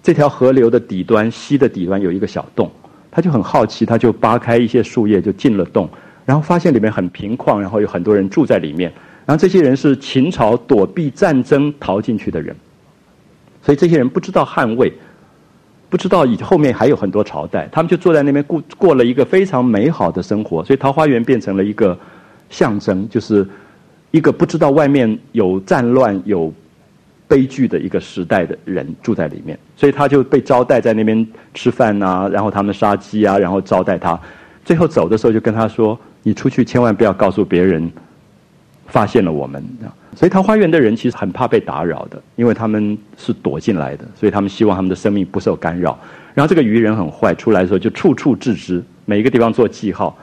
[0.03, 2.71] 这条河流的底端，溪的底端有一个小洞，
[3.11, 5.87] 他就很好奇，他就扒开一些树叶就进了洞，
[6.25, 8.91] 然后发现里面很平旷，然后有很多人住在里面，
[9.27, 12.55] 然后这些人是秦朝躲避战争逃进去的人，
[13.61, 14.91] 所以这些人不知道汉魏，
[15.87, 21.95] 不知道以后面还有很多朝代，他们就坐在那边过过了一个非常美好的生活，所以桃花源变成了一个
[22.49, 23.47] 象征，就是
[24.09, 26.51] 一个不知道外面有战乱有。
[27.31, 34.19] 悲剧的一个时代的人住在里面，所以他就被招待在那边吃饭啊，然后他们杀鸡啊，然后招待他。
[34.65, 37.89] 最后走的时候就跟他说：“你出去千万不要告诉别人，
[38.87, 39.63] 发现了我们。”
[40.13, 45.97] 所以桃花源的人其实很怕被打扰的，因为他们是躲进来的，所以他们希望他们的生命不受干扰。
[46.33, 50.17] 然后这个渔人很坏，出来的时候就处处置之，每一个地方做记号，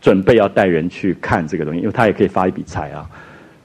[0.00, 3.06] 准备要带人去看这个东西，因为他也可以发一笔财啊。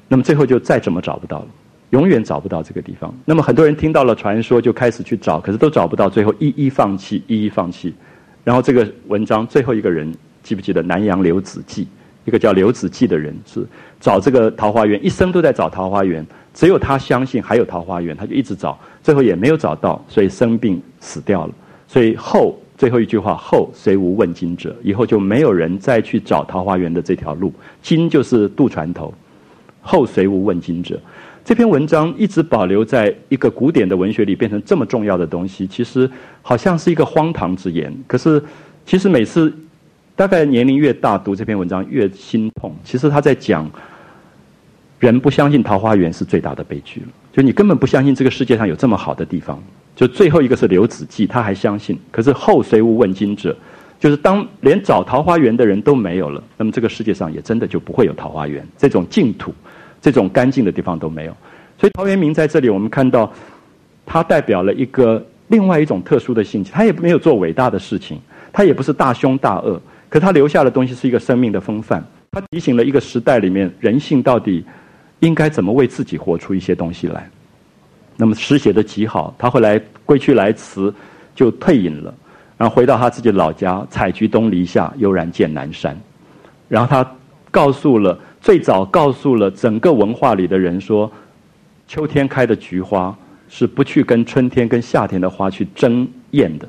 [0.09, 1.47] 那么最后就再怎么找不到了。
[1.91, 3.13] 永远找不到这个地方。
[3.25, 7.93] 那么很多人听到了传说，就开始去找，可是都找不到，最后一一放弃，一一放弃。
[8.43, 11.87] 然后这个文章最后一个人记不记得南阳刘子骥？
[12.25, 13.65] 一个叫刘子骥的人是
[13.99, 16.23] 找这个桃花源，一生都在找桃花源，
[16.53, 21.53] 只有他相信还有桃花源，他就一直找，最后也没有找到，所以生病死掉了。
[21.87, 27.51] 所以后最后一句话：后虽无问津者，以后就没有人再去找桃花源的这条路。
[27.81, 29.11] 津就是渡船头，
[29.81, 30.99] 后虽无问津者。
[31.49, 36.07] 这篇文章一直保留在一个古典的文学里，变成这么重要的东西，其实
[36.43, 37.91] 好像是一个荒唐之言。
[38.05, 38.39] 可是，
[38.85, 39.51] 其实每次
[40.15, 42.75] 大概年龄越大，读这篇文章越心痛。
[42.83, 43.67] 其实他在讲，
[44.99, 47.07] 人不相信桃花源是最大的悲剧了。
[47.33, 49.59] 就你根本不相信这个世界上有这么好的地方。
[49.95, 51.97] 就最后一个是刘子骥，他还相信。
[52.11, 53.57] 可是后虽无问津者，
[53.99, 59.51] 就是当连找桃花源的人都没有了，那么这个世界上也真的就不会有桃花源这种净土。
[60.01, 61.35] 这种干净的地方都没有，
[61.77, 63.31] 所以陶渊明在这里，我们看到
[64.05, 66.73] 他代表了一个另外一种特殊的性情。
[66.73, 68.19] 他也没有做伟大的事情，
[68.51, 72.03] 他也不是大凶大恶，可他留下的东西是一个生命的风范。
[72.31, 74.63] 他提醒了一个时代里面人性到底
[75.19, 77.27] 应该怎么为自己活出一些东西来。
[78.15, 80.93] 那么诗写的极好，他后来归去来辞，
[81.33, 82.13] 就退隐了，
[82.57, 85.99] 然后回到他自己老家，采菊东篱下，悠然见南山。
[86.67, 87.09] 然后他
[87.49, 91.11] 告诉了最早告诉了整个文化里的人说，
[91.87, 93.15] 秋天开的菊花
[93.49, 96.67] 是不去跟春天跟夏天的花去争艳的。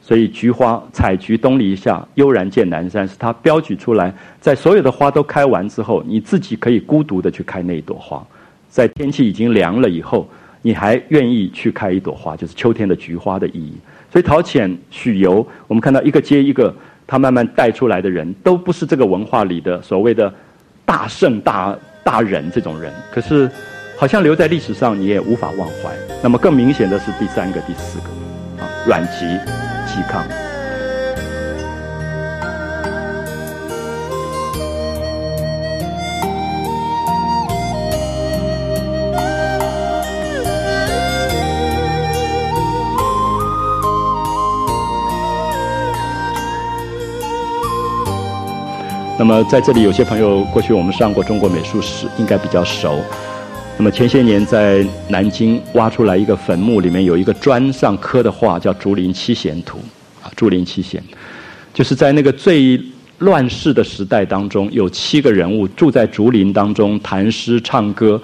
[0.00, 8.24] 所以，菊花采菊东篱下，悠然见南山，是他标举出来，在所有的花都开完之后，你自己可以孤独的去开那一朵花，
[8.68, 10.28] 在天气已经凉了以后，
[10.62, 13.74] 你还愿意去开一朵花，就是秋天的菊花的意义。
[14.12, 16.72] 所以，陶潜、许由，我们看到一个接一个，
[17.04, 20.32] 他慢慢带出来的人，都不是这个文化里的所谓的
[20.86, 23.50] 大圣、大大人这种人，可是
[23.98, 25.94] 好像留在历史上，你也无法忘怀。
[26.22, 28.06] 那么，更明显的是第三个、第四个，
[28.62, 29.26] 啊，阮籍。
[29.86, 30.45] 嵇康。
[49.18, 53.00] 那么在这里，有些朋友过去我们上过中国美术史，应该比较熟。
[53.78, 59.78] 那么前些年在南京挖出来一个坟墓，里面有一个砖上刻的画，叫《竹林七贤图》
[60.22, 61.00] 啊，《竹林七贤》，
[61.72, 62.78] 就是在那个最
[63.20, 68.20] 乱世的时代当中，有七个人物住在竹林当中，谈诗唱歌，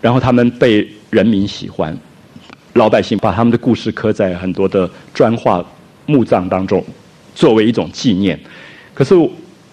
[0.00, 1.96] 然后他们被人民喜欢，
[2.72, 5.64] 老百姓把他们的故事刻在很多的砖画
[6.06, 6.84] 墓葬当中，
[7.32, 8.36] 作为一种纪念。
[8.92, 9.14] 可是。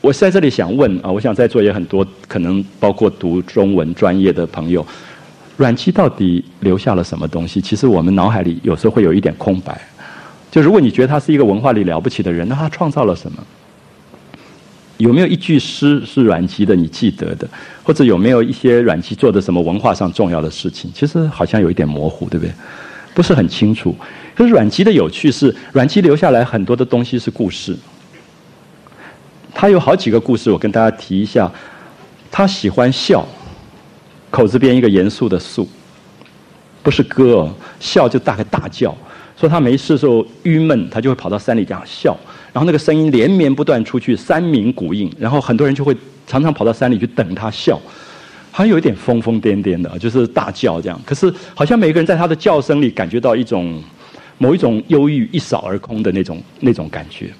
[0.04, 4.86] 我在这里想问啊，我想在座也很多，可能包括读中文专业的朋友，
[5.56, 7.62] 阮籍到底留下了什么东西？
[7.62, 9.82] 其实我们脑海里有时候会有一点空白。
[10.52, 13.42] 就如果你觉得他是一个文化里了不起的人，那他创造了什么？
[14.98, 17.48] 有没有一句诗是阮籍的你记得的？
[17.82, 20.92] 或者有没有一些阮籍做的什么文化上重要的事情？
[20.94, 22.52] 其实好像有一点模糊，对不对？
[23.14, 23.96] 不是很清楚。
[24.36, 27.74] 可是阮籍的有趣是，阮籍留下来很多的东西是故事。
[29.54, 31.52] 他有好几个故事，我跟大家提一下。
[32.32, 33.24] 他喜欢笑，
[34.32, 35.70] 口字边一个严肃的肃，
[36.82, 38.96] 不是歌哦，笑就大概大叫。
[39.38, 42.18] 说他没事的时候郁闷，他就会跑到山里这样笑，
[42.52, 47.80] 然后那个声音连绵不断出去，山鸣谷应，然后很多人就会常常跑到山里去等他笑。
[48.50, 51.00] 好像有一点疯疯癫癫的，就是大叫这样。
[51.06, 53.82] 可是好像每个人在他的叫声里感觉到一种
[54.38, 57.32] 某一种忧郁一扫而空的那种那种感觉。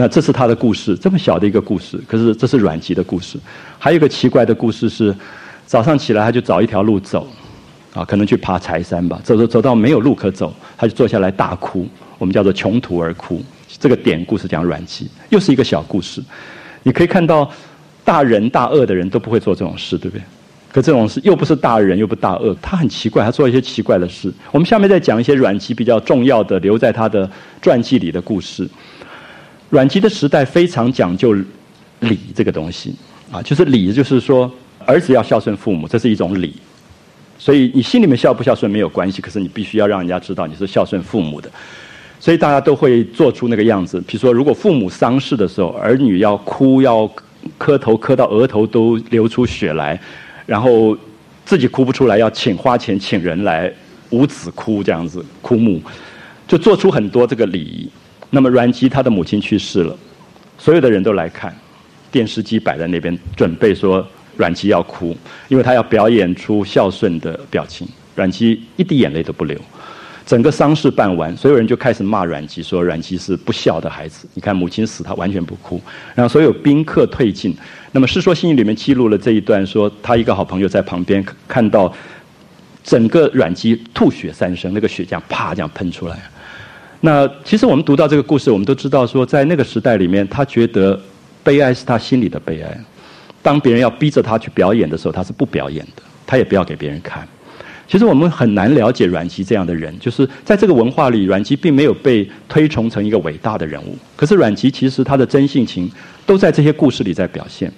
[0.00, 3.36] 那这是他的故事，这么小的一个故事，可是这是阮籍的故事。
[3.80, 5.12] 还有一个奇怪的故事是，
[5.66, 7.26] 早上起来他就找一条路走，
[7.92, 9.20] 啊，可能去爬柴山吧。
[9.24, 11.84] 走走走到没有路可走，他就坐下来大哭，
[12.16, 13.42] 我们叫做穷途而哭。
[13.80, 16.22] 这个典故是讲阮籍，又是一个小故事。
[16.84, 17.50] 你可以看到，
[18.04, 20.22] 大仁大恶的人都不会做这种事，对不对？
[20.70, 24.32] 可这种事又不是大人又不大恶，他很奇怪，他做一些奇怪的事。
[24.52, 27.28] 我们下面再讲一些阮籍比较重要的留在他的
[27.60, 28.68] 传记里的故事。
[29.70, 31.34] 阮籍的时代非常讲究
[32.00, 32.94] 礼这个东西
[33.30, 34.50] 啊，就是礼，就是说
[34.86, 36.54] 儿子要孝顺父母，这是一种礼。
[37.38, 41.50] 所以你心里面孝不孝顺没有关系，可是你必须要让人家知道你是孝顺父母的。
[42.18, 44.00] 所以大家都会做出那个样子。
[44.00, 47.08] 比如说，如果父母丧事的时候，儿女要哭，要
[47.56, 50.00] 磕头磕到额头都流出血来，
[50.46, 50.96] 然后
[51.44, 53.72] 自己哭不出来，要请花钱请人来
[54.10, 55.80] 五子哭这样子哭墓，
[56.48, 57.88] 就做出很多这个礼仪。
[58.30, 59.96] 那么阮籍他的母亲去世了，
[60.58, 61.54] 所有的人都来看，
[62.10, 64.06] 电视机摆在那边，准备说
[64.36, 65.16] 阮籍要哭，
[65.48, 67.88] 因为他要表演出孝顺的表情。
[68.14, 69.56] 阮籍一滴眼泪都不流，
[70.26, 74.28] 整个丧事办完，所有人就开始骂阮籍，说阮籍是不孝的孩子。
[74.34, 75.80] 你看母亲死，他完全不哭。
[76.14, 77.56] 然后所有宾客退尽。
[77.92, 81.94] 那么《世说新语》里面记录了这一段，说他一个好朋友在旁边看到
[82.82, 86.18] 整个阮籍吐血三升，那个血这样啪这样喷出来。
[87.00, 91.00] 那其实我们读到这个故事，我们都知道说，在那个时代里面，他觉得
[91.44, 92.80] 悲哀是他心里的悲哀。
[93.40, 97.26] 当别人要逼着他去表演的时候，他是不表演的，他也不要给别人看。
[97.86, 103.96] 其实我们很难了解阮籍这样的人，就是在这个文化里，阮籍并没有被推崇成一个伟大的人物。
[104.16, 105.90] 可是阮籍其实他的真性情
[106.26, 107.72] 都在这些故事里在表现。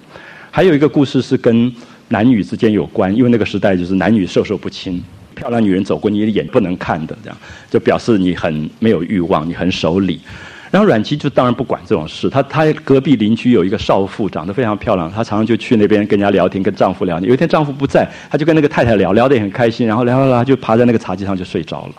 [0.49, 1.71] 还有一个故事是跟
[2.09, 5.01] 男女之间有关，因为那个时代就是男女授受不亲。
[5.41, 7.37] 漂亮女人走过你的眼不能看的，这样
[7.67, 10.21] 就表示你很没有欲望，你很守礼。
[10.69, 17.27] 然后阮籍就当然不管这种事，他他隔壁邻居有一个少妇，长得非常漂亮，她常常就去那边跟人家聊天，跟丈夫聊天。
[17.27, 21.93] 有一天丈夫不在，她就跟那个太太聊聊得也很开心，然后聊聊聊就趴在那个茶几上就睡着了，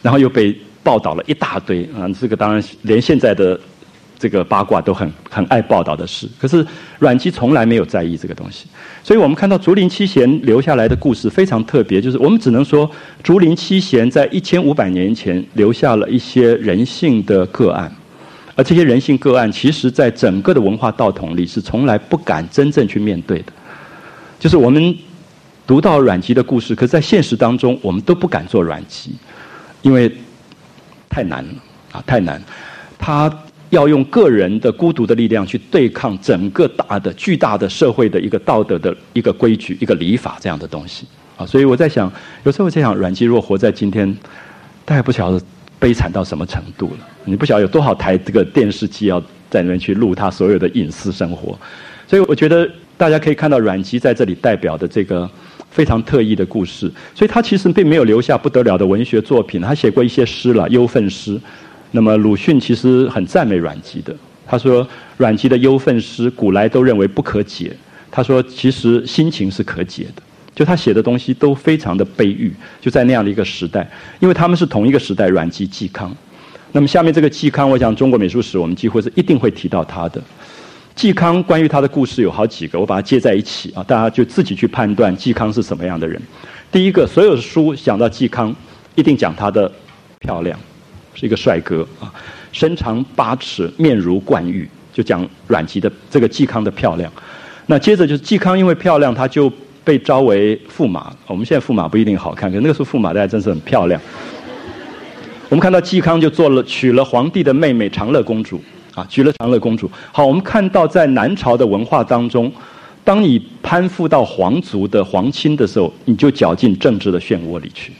[0.00, 2.08] 然后又被报道了一大堆啊！
[2.18, 3.58] 这个当然连现在的
[4.20, 6.28] 这个八卦都很很爱报道的事。
[6.38, 6.64] 可是
[7.00, 8.66] 阮籍从来没有在意这个东西，
[9.02, 12.88] 所以我们看到竹林七贤留下来的故事非常特别，就是我们只能说
[13.22, 17.90] 竹林七贤在一千五百年前留下了一些人性的个案，
[18.54, 23.52] 而这些人性个案，其实在整个的文化道统里是从来不敢真正去面对的，
[24.38, 24.94] 就是我们。
[25.66, 29.14] 读到阮籍的故事，可是在现实当中，我们都不敢做阮籍，
[29.82, 30.12] 因为
[31.08, 31.50] 太难了
[31.92, 32.42] 啊，太难。
[32.98, 33.32] 他
[33.70, 41.06] 要用个人的孤独的力量去对抗整个大的、巨大的社会的一个道德的一个规矩、一个礼法这样的东西
[41.36, 41.46] 啊。
[41.46, 42.12] 所以我在想，
[42.44, 44.14] 有时候我在想，阮籍若活在今天，
[44.84, 45.40] 大概不晓得
[45.78, 47.08] 悲惨到什么程度了。
[47.24, 51.58] 你不晓得有多少台这个电视机要在那边去录他所有的隐私生活。
[52.06, 55.28] 所以我觉得大家可以看到阮籍在这里代表的这个。
[55.70, 59.60] 非常特异的故事，所以他其实并没有留下不得了的文学作品。
[59.60, 61.40] 他写过一些诗了，忧愤诗。
[61.92, 64.14] 那么鲁迅其实很赞美阮籍的，
[64.46, 64.86] 他说
[65.16, 67.76] 阮籍的忧愤诗古来都认为不可解。
[68.10, 70.22] 他说其实心情是可解的，
[70.54, 72.52] 就他写的东西都非常的悲郁。
[72.80, 73.88] 就在那样的一个时代，
[74.18, 76.14] 因为他们是同一个时代，阮籍、嵇康。
[76.72, 80.22] 那么下面这个嵇康，我想中国美术史我们几乎是一定会提到他的。
[80.96, 86.20] 嵇康关于他的故事有好几个，我把它接在一起啊，大家就自己去判断嵇康是什么样的人。
[86.70, 88.54] 第一个，所有的书讲到嵇康，
[88.96, 89.70] 一定讲他的
[90.20, 90.58] 漂亮，
[91.14, 92.12] 是一个帅哥啊，
[92.52, 97.12] 身长八尺，面如冠玉，就讲阮籍的这个嵇康的漂亮。
[97.66, 99.52] 那接着就是嵇康因为漂亮，他就
[99.84, 101.12] 被招为驸马。
[101.26, 104.00] 我们现在驸马不一定好看，可那个时候驸马大家真是很漂亮。
[105.48, 108.60] 我们看到嵇康就做了娶了皇帝的妹妹长乐公主。
[108.92, 109.88] 啊，娶了长乐公主。
[110.10, 112.52] 好，我们看到在南朝的文化当中，
[113.04, 117.92] 当你攀附到皇族的皇亲的时候，你就搅进政治的漩涡里去，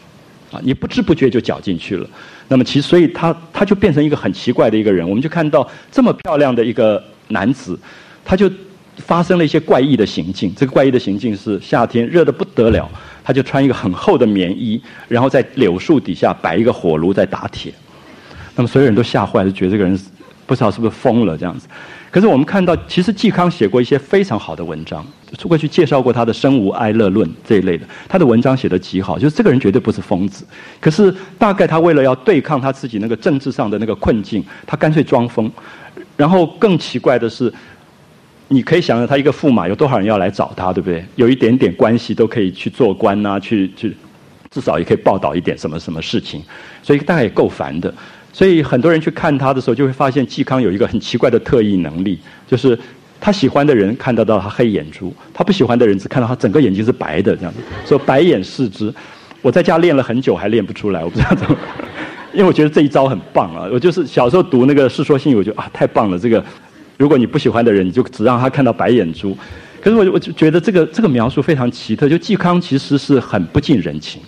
[0.50, 2.04] 啊，你不知不觉就搅进去了。
[2.50, 5.08] 那么其实，所以他他就变成一个很奇怪的一个人。
[5.08, 7.78] 我们就看到这么漂亮的一个男子，
[8.24, 8.50] 他就
[8.98, 10.52] 发生了一些怪异的行径。
[10.54, 12.86] 这个怪异的行径是夏天热得不得了，
[13.24, 17.72] 他就穿一个很厚的棉衣，然后在柳树底下摆一个火炉在打铁。
[18.56, 19.98] 那么所有人都吓坏了，觉得这个人。
[20.46, 21.68] 不知道是不是疯了这样子，
[22.10, 25.06] 可是我们看到，其实嵇康写过一些非常好的文章，
[25.38, 30.44] 出过去介绍过他的《生无哀乐论》这一类的，他的文章写得极好，就是这个人绝对不是疯子。
[30.80, 35.50] 可是大概他为了要对抗他自己那个政治上的那个困境，他干脆装疯。
[36.16, 37.52] 然后更奇怪的是，
[38.48, 41.04] 你可以想象他一个驸马有多少人要来找他，对不对？
[41.14, 43.96] 有一点点关系都可以去做官呐，去去，
[44.50, 46.42] 至少也可以报道一点什么什么事情，
[46.82, 47.94] 所以大概也够烦的。
[48.32, 52.78] 所以很多人去看他的时候，就会发现嵇康有一个很奇怪的特异能力，就是
[53.20, 58.92] 他喜欢的人看得到他黑眼珠，他不喜欢的人只看到他整个眼睛是白的这样子，说白眼视之。
[59.42, 61.56] 我在家练了很久还练不出来，我不知道怎么，
[62.32, 63.66] 因为我觉得这一招很棒啊。
[63.72, 66.18] 我就是小时候读那个《世说新语》，我就啊太棒了。
[66.18, 66.44] 这个
[66.98, 69.36] 如果你不喜欢的人，你就只让他看到白眼珠。
[69.80, 74.20] 可是我我就觉得这个这个描述非常奇特，就嵇康其实是很不近人情，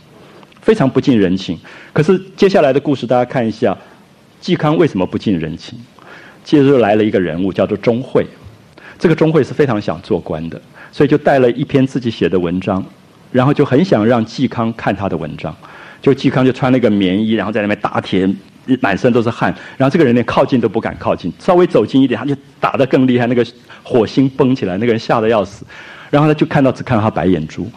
[0.62, 1.58] 非常不近人情。
[1.92, 3.76] 可是接下来的故事大家看一下。
[4.42, 5.78] 嵇康为什么不近人情？
[6.42, 8.26] 接着又来了一个人物，叫做钟会。
[8.98, 12.84] 这个钟会是非常想做官的，所以就带了一篇自己写的文章，
[13.30, 15.54] 然后就很想让嵇康看他的文章。
[16.00, 18.28] 就嵇康就穿了一个棉衣，然后在那边打铁，
[18.80, 19.54] 满身都是汗。
[19.76, 23.46] 然后这个人连靠近都不敢靠近，稍微走近一点，他就打得更厉害，那个
[23.84, 25.64] 火星崩起来，那个人吓得要死。
[26.10, 27.70] 然后他就看到只看到他白眼珠，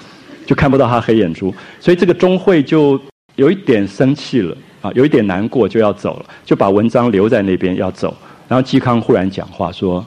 [0.47, 2.99] 就看不到他黑眼珠，所以这个钟会就
[3.35, 4.57] 有一点生气了。
[4.85, 8.15] 啊，有一点难过就要走了，就把文章留在那边要走。
[8.47, 10.05] 然后嵇康忽然讲话说：“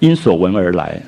[0.00, 1.00] 因所闻而来，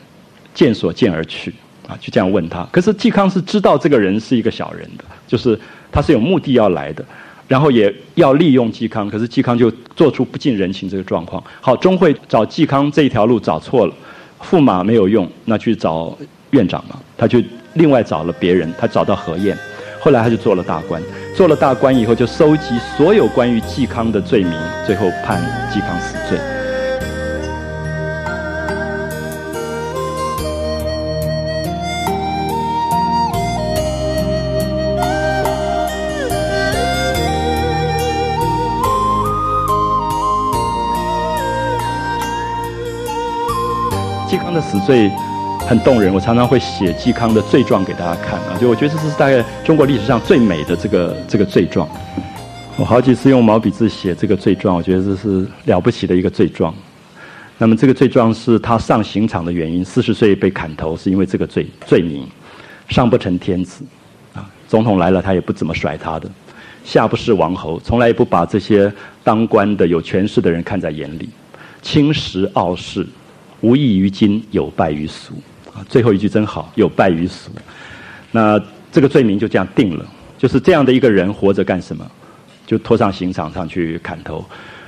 [0.54, 1.52] 见所见而去。”
[1.86, 2.66] 啊，就这样问他。
[2.72, 5.58] 可是嵇康是知道这个人是一个小人的，就是
[5.90, 7.04] 他是有目的要来的，
[7.46, 9.10] 然后也要利用嵇康。
[9.10, 11.42] 可是嵇康就做出不近人情这个状况。
[11.60, 13.94] 好，钟会找嵇康这一条路找错了，
[14.40, 16.16] 驸马没有用，那去找
[16.52, 16.98] 院长嘛。
[17.18, 17.42] 他就
[17.74, 19.54] 另外找了别人，他找到何晏。
[20.04, 21.00] 后来他就做了大官，
[21.32, 24.52] 做了大官以后就收集所有关于嵇康的罪名，
[24.84, 25.40] 最后判
[25.70, 26.38] 嵇康死罪。
[44.28, 45.12] 嵇康的死罪。
[45.72, 51.88] 很动人，我常常会写嵇康的罪状给大家看啊，就我觉得这是大概中国历史上最美的这个这个罪状。
[52.76, 56.74] 我好几次用毛笔字写这个罪状，我觉得这是了不起的一个罪状。
[57.56, 62.28] 那么这个罪状是他上刑场的原因，四十岁被砍头是因为这个罪罪名，
[62.90, 63.82] 上不成天子
[64.34, 66.30] 啊，总统来了他也不怎么甩他的，
[66.84, 68.92] 下不是王侯，从来也不把这些
[69.24, 71.30] 当官的有权势的人看在眼里。
[71.80, 73.06] 轻识傲世，
[73.62, 75.32] 无益于今，有败于俗。
[75.74, 77.50] 啊，最后一句真好，有败于俗。
[78.30, 78.60] 那
[78.90, 80.06] 这个罪名就这样定了，
[80.38, 82.06] 就是这样的一个人活着干什么？
[82.66, 84.44] 就拖上刑场上去砍头。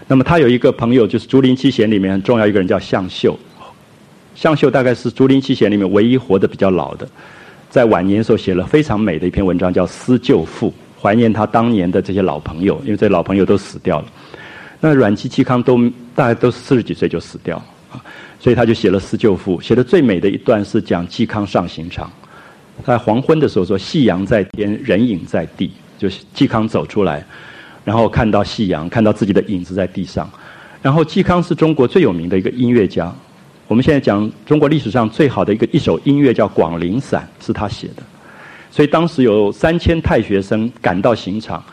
[0.07, 3.39] 那么他有一个朋友，就是竹林七贤里面很重要一个人叫向秀。
[4.35, 7.09] 向秀大概是竹林七贤里面唯一活得比较老的，
[7.71, 10.71] 在晚年的时候写了非常美的一篇文章，叫《思旧赋》，
[11.01, 14.07] 怀念他当年的这些老朋友，因为这老朋友都死掉了。
[14.81, 15.79] 那阮籍、嵇康都
[16.15, 17.57] 大概都四十几岁就死掉
[17.93, 18.03] 啊，
[18.45, 22.13] 所以他就写了《思旧赋》，写的最美的一段是讲嵇康上刑场，
[22.85, 27.25] 在黄昏的时候说：“夕阳在天，人影在地。”就是嵇康走出来，
[27.87, 30.31] 然后看到夕阳，看到自己的影子在地上。
[30.83, 33.11] 然后嵇康是中国最有名的一个音乐家。
[33.67, 38.03] 我们现在讲中国历史上最好的一个一首音乐叫《广陵散》，是他写的。
[38.71, 41.65] 所以当时有三千太学生赶到刑场，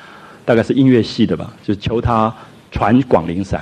[0.45, 2.33] 大概是音乐系的吧，就求他
[2.71, 3.59] 传《广陵散》，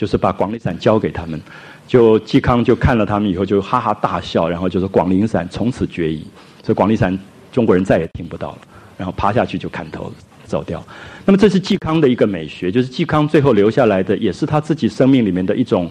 [0.00, 1.42] 就是把《广陵散》交给他们。
[1.86, 6.26] 就嵇康就看了他们以后，就哈哈大笑，然后就说《广陵散》从此绝矣。
[6.62, 7.12] 所以《广陵散》
[7.52, 8.58] 中国人再也听不到了，
[8.96, 10.12] 然后趴下去就砍头
[10.44, 10.84] 走掉。
[11.24, 15.90] 那么这是嵇康的一个美学，就是嵇康最后留下来的，也是他自己生命里面的一种。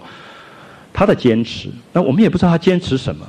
[0.93, 3.25] 他的坚持，那我们也不知道他坚持什么，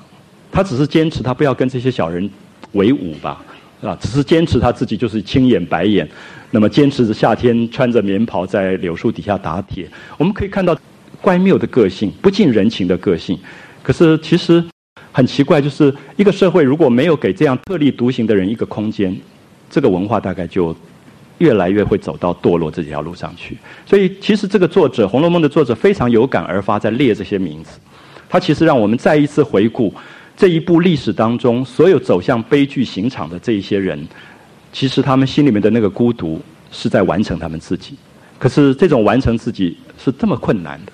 [0.51, 2.29] 他只是坚持他不要跟这些小人
[2.73, 3.41] 为伍吧，
[3.81, 6.07] 啊，只是坚持他自己就是青眼白眼，
[6.51, 9.89] 那么坚持着夏天穿着棉袍在柳树底下打铁。
[10.19, 10.77] 我们可以看到
[11.23, 13.39] 乖谬的个性，不近人情的个性。
[13.83, 14.63] 可是其实
[15.13, 19.17] 很奇怪，就是一个社会如果没有给这样特立独行的人一个空间，
[19.71, 20.77] 这个文化大概就。
[21.39, 27.81] 越来越会走到堕落这条路上去，所以其实这个作者《红楼梦》的作者非常有感而发，在列这些名字。
[28.29, 29.93] 他其实让我们再一次回顾
[30.37, 34.07] 这一部历史当中所有走向悲剧刑场的这一些人，
[34.73, 37.97] 其实他们心里面的那个孤独是在完成他们自己。
[38.39, 40.93] 可是这种完成自己是这么困难的。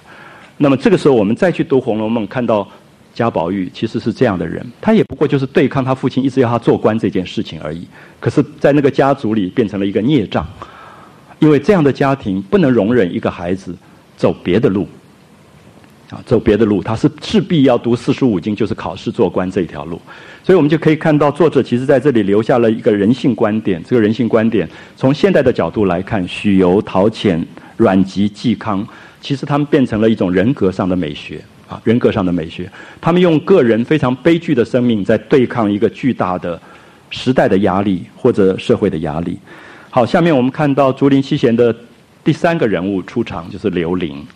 [0.59, 2.68] 那么这个时候，我们再去读《红楼梦》，看到。
[3.14, 7.84] 贾宝玉其实是这样的人，他也不过就是对抗他父亲一直要他做官这件事情而已。
[8.20, 10.46] 可是，在那个家族里变成了一个孽障，
[11.40, 13.74] 因为这样的家庭不能容忍一个孩子
[14.16, 14.86] 走别的路，
[16.11, 20.00] 啊，走别的路，他是势必要读四书五经，就是考试做官这一条路。
[20.44, 23.82] 所以我们就可以看到，作者其实在这里留下了一个人性观点。
[23.82, 27.44] 这个人性观点，从现代的角度来看，许由、陶潜、
[27.76, 28.86] 阮籍、嵇康，
[29.21, 31.43] 其实他们变成了一种人格上的美学。
[31.69, 32.66] 啊，人格上的美学，
[32.99, 36.59] 他们用个人非常悲剧的生命在对抗一个巨大的
[37.11, 39.39] 时代的压力或者社会的压力。
[39.91, 41.77] 好，下面我们看到竹林七贤的
[42.25, 44.27] 第三个人物出场，就是刘伶。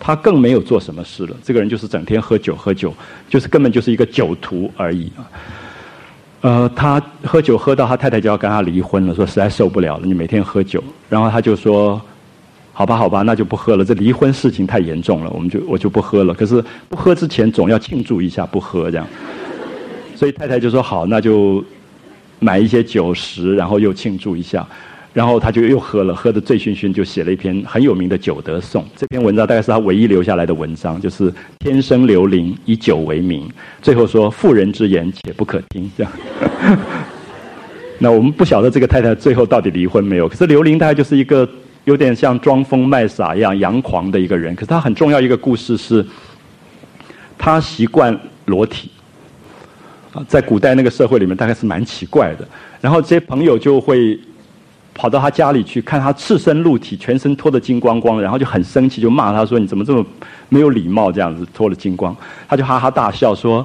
[0.00, 2.90] 他更没有做什么事了，这个人就是整天喝酒，喝酒
[3.28, 5.28] 就是根本就是一个酒徒而已啊。
[6.40, 12.00] 呃，他喝酒喝到他太太就要跟他离婚了，说实在受不了了，你每天喝酒，然后他就说。
[12.78, 13.82] 好吧，好吧，那就不喝了。
[13.82, 16.34] 这离婚事情太严重了，我们就我就不喝了。
[16.34, 19.06] 可是不喝之前总要庆祝一下，不喝这样。
[20.14, 21.64] 所以太太就说好，那就
[22.38, 24.66] 买一些酒食，然后又庆祝一下。
[25.14, 28.82] 然后他就又喝了，喝得醉醺醺，就写了一篇很有名的《酒德颂》。
[28.94, 33.48] 这篇文章大概是他唯一留下来的文章，就是“天生刘伶，以酒为名”。
[33.80, 36.12] 最后说：“妇人之言，且不可听。”这样。
[37.98, 40.28] 那我们不晓得这个太太最后到底离婚没有？
[40.28, 41.48] 可是刘伶大概就是一个。
[41.86, 46.04] 有点像装疯卖傻一样阳狂的一个人，可是他很重要一个故事是，
[47.38, 48.90] 他习惯裸体，
[50.12, 52.46] 啊，在古代那个社会里面大概是蛮奇怪的。
[52.80, 54.18] 然后这些朋友就会
[54.94, 60.04] 跑到他家里去看他赤身露体，全身脱得精光光，然后就很生气，就骂他说：“你怎么这么
[60.48, 61.12] 没有礼貌？
[61.12, 62.14] 这样子脱了精光。”
[62.48, 63.64] 他就哈哈大笑说：“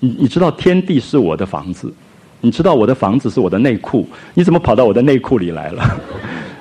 [0.00, 1.92] 你你知道天地是我的房子，
[2.40, 5.84] 你知道我的房子是我的内裤， 你怎么跑到我的内裤里来了？”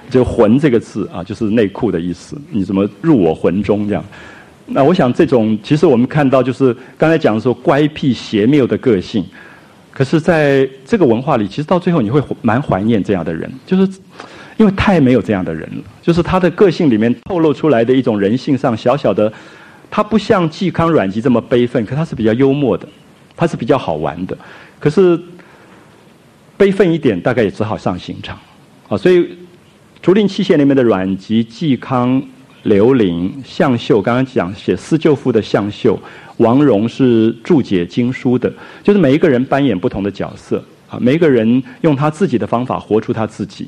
[0.10, 2.36] 就“魂”这个字啊，就是内裤的意思。
[2.51, 4.03] 你怎么入我魂中这样？
[4.72, 9.26] 那我想，这种其实我们看到，就是刚才讲的说乖僻邪谬的个性。
[9.91, 13.99] 可是，在这个文化里，其实到最后你会蛮怀念这样的人，就是
[14.57, 15.84] 因为太没有这样的人了。
[16.03, 19.34] 就是他的个性里面透露出来的一种人性上小小的，
[19.89, 22.88] 他不像嵇康、阮籍这么悲愤，可他是比较幽默的，
[23.36, 24.38] 他是比较好玩的。
[24.80, 25.20] 可是
[26.55, 28.38] 悲愤一点，大概也只好上刑场
[28.88, 28.95] 啊。
[28.95, 29.28] 所以。
[30.02, 32.24] 竹林七贤里面的阮籍、嵇康、
[32.64, 36.00] 刘伶、向秀，刚刚讲写《思旧赋》的向秀，
[36.38, 43.68] 王戎是注解经书的，就是每一个人扮演不同的角色啊，每一个人用他自己的方法活出他自己。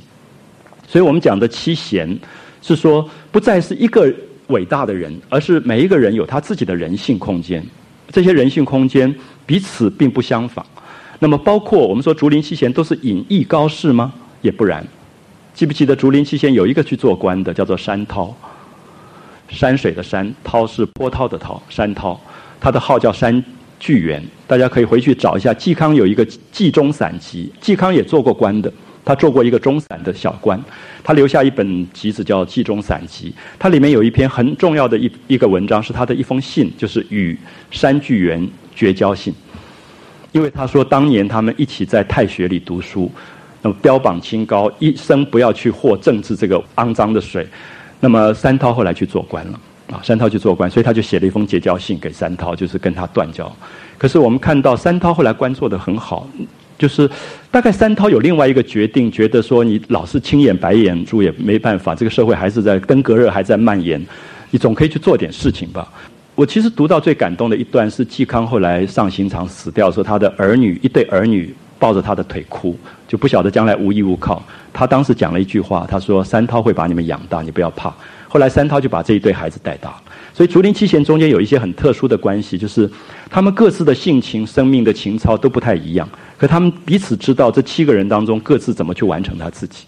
[0.88, 2.17] 所以我们讲的七贤，
[2.61, 4.11] 是说不再是一个
[4.47, 7.61] 伟大的人，而是每一个人有他自己的人性空间。
[8.09, 9.13] 这些人性空间
[9.45, 10.65] 彼此并不相仿。
[11.19, 14.13] 那么，包括我们说竹林七贤都是隐逸高士吗？
[14.41, 14.86] 也不然。
[15.54, 18.36] 记不记得竹林七贤有一个去做官的，叫做山涛。
[19.49, 22.20] 山水的山，涛是波涛的涛，山涛。
[22.60, 23.43] 他的号叫山
[23.80, 25.54] 巨源，大家可以回去找一下。
[25.54, 28.72] 嵇康有一个《冀中散集》，嵇康也做过官的，
[29.04, 30.64] 他做过一个中散的小官，
[31.04, 33.30] 他留下一本集子叫《冀中散集》，
[33.60, 37.38] 它里面有一篇很重要的一一个文章，是他的一封信，就是与
[37.72, 39.34] 山巨源绝交信。
[40.32, 43.12] 因为他说当年他们一起在太学里读书，
[43.62, 47.47] 那么标榜清高，一生不要去和政治这个肮脏的水。
[47.99, 49.59] 那么山涛后来去做官了。
[49.91, 53.53] 啊，山涛去做官，所以他就写了一封结交信给山涛，就是跟他断交。
[53.97, 56.26] 可是我们看到山涛后来官做得很好，
[56.78, 57.09] 就是
[57.51, 64.01] 大概山涛有另外一个决定，觉得说你老是青眼白眼珠也没办法，这个社会还是在登革热还在蔓延，
[64.49, 65.91] 你总可以去做点事情吧。
[66.36, 72.77] 我其实读到最感动的一段是嵇康后来上刑场死掉的时候，他的儿女一对儿女抱着他的腿哭，
[73.07, 74.41] 就不晓得将来无依无靠。
[74.71, 77.91] 他当时讲了一句话，他说：“三涛会把你们养大，你不要怕。”
[78.29, 79.99] 后来三涛就把这一对孩子带大，
[80.32, 82.89] 所以竹林七贤中间有一些很特殊的关系，就是
[83.29, 86.07] 他们各自的性情、生命的情操都不太一样，
[86.38, 89.86] 可他们彼此知道这七个人当中各自怎么去完成他自己。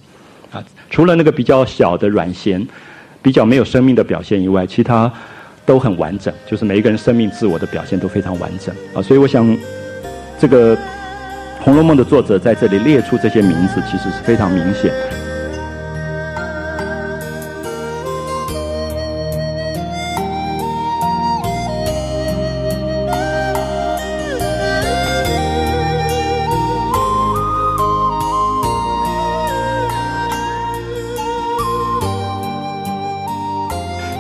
[0.52, 2.68] 啊，除了那个比较小的阮咸，
[3.22, 5.10] 比较没有生命的表现以外，其他
[5.66, 8.76] 都很完整，就是每一个人生命自我的表现都非常完整。
[8.94, 9.58] 啊，所以我想，
[10.38, 10.76] 这个
[11.64, 15.24] 《红楼梦》的作者在这里列出这些名字，其实是非常明显的。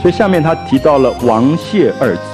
[0.02, 2.33] 所以下面他提到了王谢二字，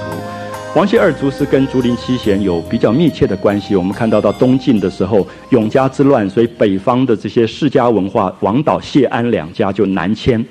[0.76, 3.76] 王谢二族是跟竹林七贤有比较密切的关系。
[3.76, 10.44] 我们看到到东晋的时候，永嘉之乱，所以北方的这些世家文化，王导、谢安两家就南迁。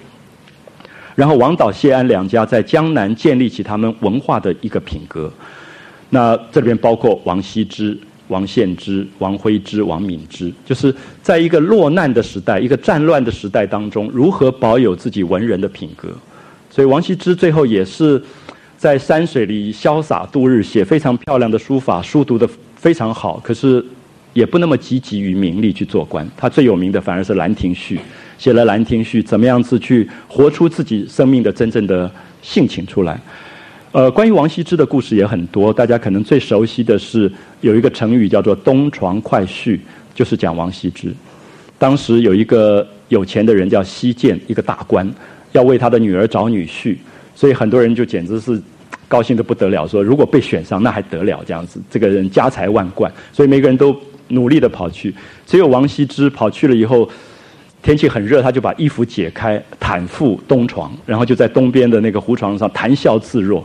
[1.14, 5.32] 然后王导、谢安两家在江南建立起他们文化的一个品格。
[6.10, 7.96] 那这里边包括王羲之、
[8.26, 10.92] 王献之、王徽之、王敏之，就是
[11.22, 16.08] 在一个落难的时代、一个战乱的时代当中，如何保有自己文人的品格。
[16.70, 18.22] 所以王羲之最后也是
[18.78, 23.40] 在山水里潇洒度日，写非常漂亮的书法，书读得非常好。
[23.42, 23.84] 可是
[24.32, 26.24] 也不那么积极于名利去做官。
[26.36, 27.96] 他最有名的反而是《兰亭序》，
[28.38, 32.08] 写了《兰亭序》，怎么样子去活出自己生命的真正的
[32.40, 33.20] 性情出来？
[33.90, 39.76] 呃，关于王羲之的故事也很多，大家可能最熟悉的是有一个成语叫做“东床快婿”，
[40.14, 41.12] 就是讲王羲之。
[41.78, 45.12] 当时有一个有钱的人叫西涧，一个大官。
[45.52, 46.94] 要为他的女儿找女婿，
[47.38, 48.60] 所以很多人就简直是
[49.06, 51.40] 高兴的不得了，说如果被选上，那还得了？
[51.46, 55.14] 这样子，这个人家财万贯，所以每个人都努力地跑去。
[55.46, 57.08] 只有王羲之跑去了以后，
[57.80, 63.64] 天气很热，他就把衣服解开，袒腹东床，然后就在东边的那个湖床上谈笑自若。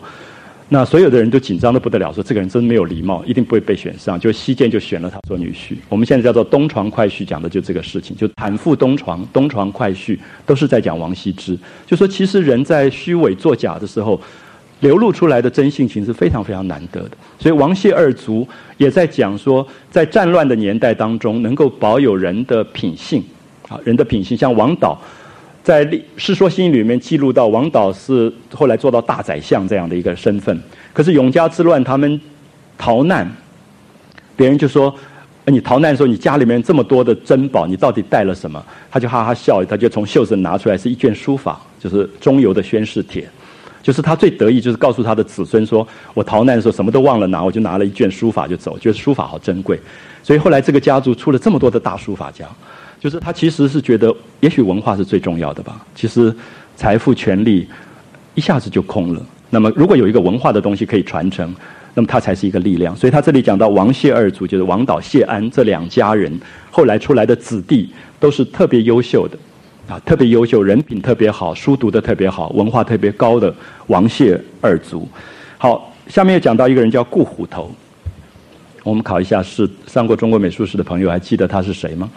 [0.69, 4.19] 那所有的人都紧张的不得了，说这个人真没有礼貌，一定不会被选上。
[4.19, 5.75] 就西涧就选了他做女婿。
[5.87, 11.55] 我们现在叫做东床快婿，讲的就这个事情，就坦腹东床，东床快婿，都是在讲王羲之。
[11.85, 14.19] 就说其实人在虚伪作假的时候，
[14.79, 17.11] 流露出来的真性情是非常非常难得的。
[17.37, 18.47] 所以王谢二族
[18.77, 23.23] 也在讲说，在战乱的年代当中，能够保有人的品性，
[23.67, 24.99] 啊，人的品性，像王导。
[25.63, 25.85] 在
[26.17, 30.61] 《世说新语》里面记录到，王导是后来做到大宰相这样的一个身份。
[30.91, 32.19] 可是永嘉之乱，他们
[32.77, 33.25] 逃难，
[34.35, 34.93] 别人就说
[35.47, 38.61] ：“你逃难的时候，你家里面这么多的珍宝，你到底带了什么？”
[38.91, 43.25] 他就哈哈笑，他就从袖子拿出来是一卷书法，就是中游的宣誓帖。
[43.81, 49.79] 就是他最得意，就是告诉他的子孙说：“我逃难的时候什么都忘了拿，我就拿了一卷书法就走，觉得书法好珍贵。”
[50.23, 52.45] 所以后来这个家族出了这么多的大书法家。
[52.99, 55.85] 就是他其实是觉得，也许文化是最重要的吧。
[55.95, 56.35] 其实，
[56.75, 57.65] 财富、权力
[58.35, 59.25] 一下子就空了。
[59.49, 61.55] 那么，如果有一个文化的东西可以传承，
[61.93, 62.93] 那么它才是一个力量。
[62.93, 66.37] 所以他这里讲到王谢二族，就是王导、谢安这两家人，
[66.69, 67.89] 后来出来的子弟
[68.19, 69.37] 都是特别优秀的，
[69.87, 73.55] 啊，特别优秀，人品特别好，书读的特别好，文化特别高的
[73.87, 75.07] 王谢二族。
[75.57, 77.71] 好，下面又讲到一个人叫顾虎头。
[78.83, 82.11] 我们考一下，是上过中国美术史的朋友还记得他是谁吗？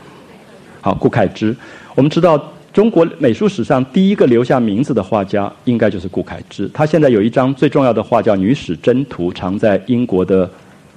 [0.87, 1.53] 好，顾恺之。
[1.97, 2.41] 我们知道，
[2.72, 6.70] 中国美术史上第一个留下名字的画家，应该就是顾恺之。
[6.72, 10.49] 他现在有一张最重要的画叫《女史箴图》，藏在英国的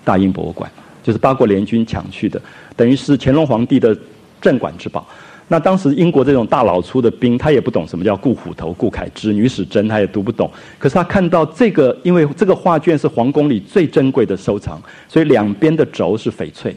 [0.03, 0.71] 大英博物馆，
[1.01, 2.39] 就是八国联军抢去的，
[2.75, 3.97] 等于是乾隆皇帝的
[4.39, 5.03] 镇馆之宝。
[5.47, 10.47] 那当时英国这种大老粗的兵，他也不懂什么叫顾虎头、顾恺之、女史箴，他也读不懂。
[10.77, 16.75] 可是他看到这个，因为这个画卷是皇宫里最珍贵的收藏，所以两边的轴是翡翠。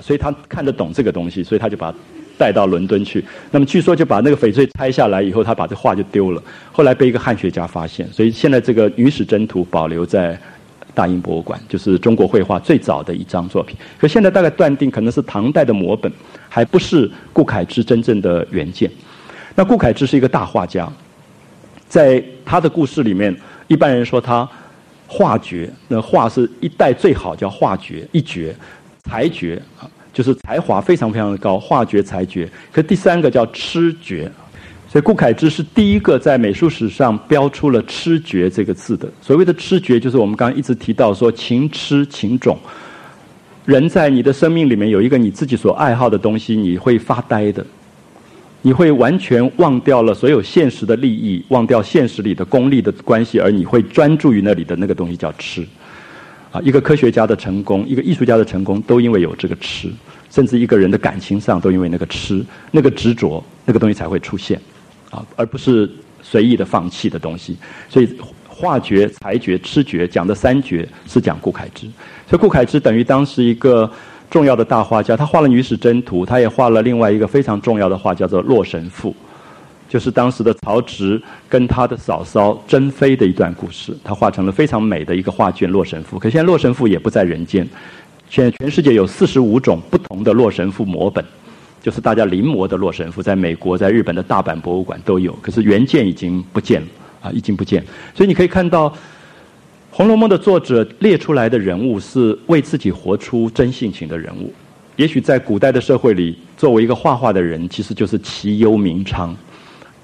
[0.00, 1.94] 所以他看得懂这个东西，所以他就把
[2.38, 3.24] 带到伦敦去。
[3.50, 6.42] 那么据说就把那个翡翠拆下来以后，他把这画就丢了。
[6.72, 10.38] 后来被一个汉学家发现，所以现在这个女史箴图保留在
[10.94, 13.76] 大英博物馆，就是中国绘画最早的一张作品。
[13.98, 16.10] 可现在大概断定可能是唐代的摹本，
[16.48, 18.90] 还不是顾恺之真正的原件。
[19.54, 20.90] 那顾恺之是一个大画家，
[21.88, 23.36] 在他的故事里面，
[23.68, 24.48] 一般人说他
[25.06, 28.54] 画绝，那画是一代最好，叫画绝一绝，
[29.04, 29.88] 才绝啊。
[30.12, 32.46] 就是才华非常非常的高，画觉才绝。
[32.72, 34.30] 可第三个叫痴绝，
[34.88, 39.08] 所以顾恺之是第一个在美术史上标出了“痴绝”这个字的。
[39.22, 42.58] 所谓的痴绝，就是我们刚刚一直提到说情痴情种。
[43.64, 47.64] 人在你的生命里面有一个你自己所爱好的东西，你会发呆的，
[48.62, 55.64] 你会完全忘掉了所有现实的利益，忘掉现实里的功利的关系，而你会专注于那里的那个东西叫痴。
[56.52, 59.88] 啊，一个科学家的成功，一个艺术家的成功，都因为有这个痴，
[60.30, 64.60] 甚至一个人的感情上都因为那个痴、那个执着，那个东西才会出现，
[65.10, 65.88] 啊，而不是
[66.22, 67.56] 随意的放弃的东西。
[67.88, 68.08] 所以，
[68.48, 71.86] 画觉、才觉、痴觉讲的三绝是讲顾恺之。
[72.28, 73.88] 所以，顾恺之等于当时一个
[74.28, 79.10] 重要的大画家，他画了《女史箴图》，他也画了另外一个非常重要的画，叫做《洛神赋》。
[79.90, 86.16] 就是当时的曹植跟他的嫂嫂珍妃的一段故事，他画成了非常美的一个画卷《洛神赋》。
[86.20, 87.68] 可现在《洛神赋》也不在人间，
[88.28, 91.24] 现在全世界有四十五种不同的《洛神赋》摹本，
[91.82, 95.32] 就是大家临摹的《洛神赋》，在美国、在日本的大阪博物馆都有。
[95.42, 96.88] 可是原件已经不见了
[97.22, 97.84] 啊，已经不见。
[98.14, 98.88] 所以你可以看到，
[99.90, 104.52] 《红楼梦》的作者列出来的人物是为自己活出真性情的人物。
[104.94, 109.36] 也许在古代的社会里，作为一个画画的人，其实就是其忧明昌。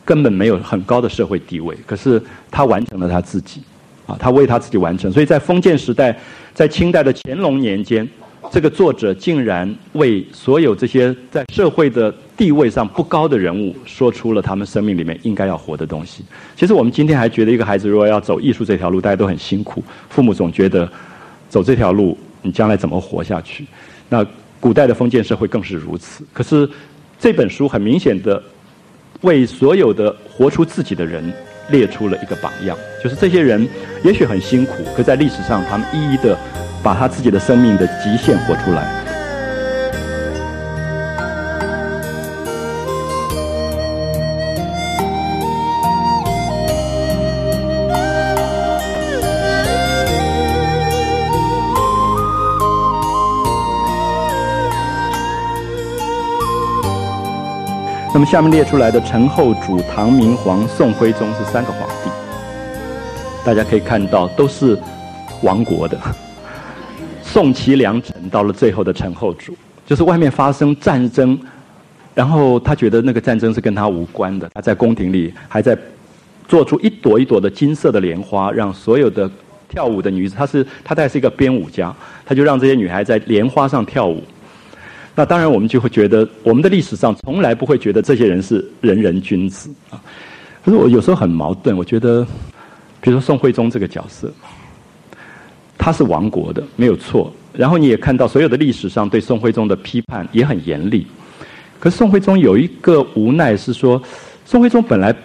[0.06, 3.60] 根本没有很高的社会地位，可是他完成了他自己，
[4.06, 5.10] 啊，他为他自己完成。
[5.10, 6.16] 所以在封建时代，
[6.54, 8.08] 在清代的乾隆年间，
[8.52, 16.24] 这个作者竟然为所有这些在社会的地位上不高的人物，说出了他们生命里面应该要活的东西。
[16.54, 20.88] 其实我们今天还觉得，一个孩子如果要走艺术这条路，大家都很辛苦，父母总觉得
[21.48, 23.66] 走这条路，你将来怎么活下去？
[24.08, 24.24] 那
[24.60, 26.24] 古代的封建社会更是如此。
[26.32, 26.68] 可是
[27.18, 28.40] 这本书很明显的。
[29.22, 31.32] 为所有的活出自己的人
[31.70, 33.68] 列出了一个榜样，就是这些人
[34.04, 36.36] 也许很辛苦，可在历史上他们一一的
[36.82, 39.05] 把他自己的生命的极限活出来。
[58.16, 62.08] 那么下面列出来的陈后主、唐明皇、宋徽宗是三个皇帝，
[63.44, 64.74] 大家可以看到都是
[65.42, 66.00] 亡国的。
[67.22, 69.54] 宋齐梁陈到了最后的陈后主，
[69.84, 71.38] 就是外面发生战争，
[72.14, 75.76] 然后他觉得那个战争是跟他无关的，他在宫廷里还在
[76.48, 79.30] 做出一朵一朵的金色的莲花，让所有的
[79.68, 81.94] 跳舞的女子，他是他还是一个编舞家，
[82.24, 84.22] 他就让这些女孩在莲花上跳舞。
[85.18, 89.98] 那当然，我们就会觉得，我们的历史上从来不会觉得这些人是仁人君子啊。
[90.62, 92.22] 可是我有时候很矛盾，我觉得，
[93.00, 94.30] 比如说宋徽宗这个角色，
[95.78, 97.32] 他是亡国的，没有错。
[97.54, 101.06] 然后你也看到，所有的历史上对宋徽宗的批判也很严厉。
[101.80, 104.00] 可是宋徽宗有一个无奈是说，
[104.44, 105.16] 宋徽宗本来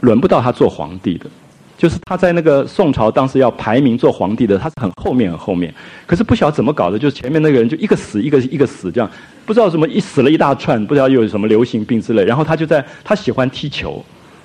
[0.00, 1.26] 轮不到他做皇帝的。
[1.76, 5.74] 就是他在那个宋朝当时要排名做皇帝的，他是很后面很后面，
[6.06, 9.10] 可是不晓得怎么搞的，就是前面那个人就一个死一个一个死这样，
[9.44, 14.02] 不知道什么一死了一大串，不知道有什么流行病之类，然后他就在他喜欢踢球，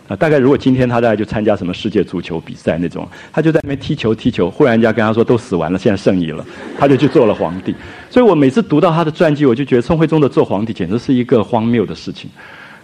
[0.08, 6.44] 啊，大概如果今天他大概就参加什么世界足球比赛那种，他就在那边踢球踢球，忽然人家跟他说都死完了，现在剩你了，
[6.78, 7.74] 他就去做了皇帝。
[8.10, 12.28] 所以我每次读到他的传记，我就觉得宋徽宗的做皇帝简直是一个荒谬的事情。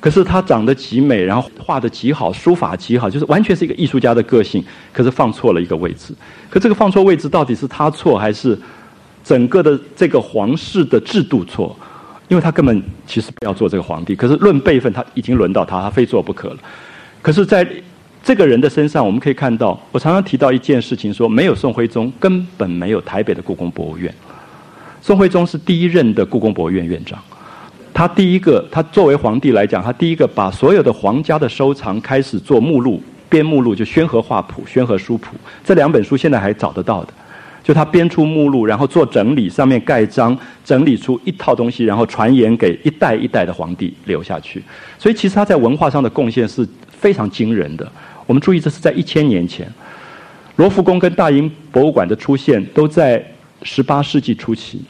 [0.05, 4.63] 可是他长得极美，然后画的极好，书法极好，就是完全是一个艺术家的个性。
[4.93, 6.13] 可是放错了一个位置，
[6.47, 8.55] 可这个放错位置到底是他错，还是
[9.23, 11.75] 整个的这个皇室的制度错？
[12.27, 14.15] 因为他根本其实不要做这个皇帝。
[14.15, 16.57] 可是论辈分，他已经轮到他，他非做不可了。
[17.23, 17.67] 可是在
[18.23, 24.13] 这个人的身上，我们可以看到，我常常提到一件事情，说没有宋徽宗，根本没有台北的故宫博物院。
[25.01, 27.19] 宋徽宗是第一任的故宫博物院院长。
[27.95, 35.33] 他第一个，他作为皇帝来讲，他第一个把所有的皇家的收藏开始做目录，编目录就《宣和画谱》《宣和书谱》
[35.63, 37.13] 这两本书现在还找得到的，
[37.63, 44.61] 就他编出目录，然后做整理，上面盖章，整理出一套东西，然后传言给一代一代的皇帝留下去。
[44.99, 47.89] 所以其实他在文化上的贡献是非常惊人的。
[48.25, 49.71] 我们注意，这是在一千年前，
[50.57, 53.25] 罗浮宫跟大英博物馆的出现都在
[53.63, 54.81] 十八世纪初期。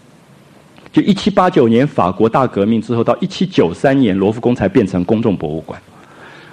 [0.95, 5.77] 就一七八九年法国大革命之后，到一七九三年罗浮宫才变成公众博物馆。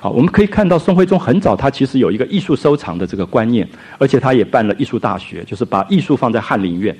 [0.00, 3.64] 好，我们可以看到宋徽宗很早，他其实有一个艺术收藏的这个观念，
[3.98, 6.92] 而且他也办了艺术大学，就是把艺术放在翰林院，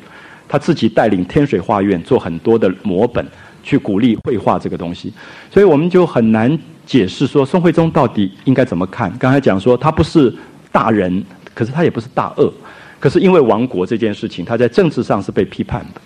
[0.47, 3.27] 他自己带领天水画院做很多的摹本，
[3.65, 5.13] 去鼓励绘画这个东西。
[5.51, 9.13] 所以我们就很难解释说宋徽宗到底应该怎么看。
[9.19, 10.33] 刚才讲说他不是
[10.71, 12.53] 大人，可是他也不是大恶，
[13.01, 16.01] 可是因为亡国这件事情，他在政治上是被批判的，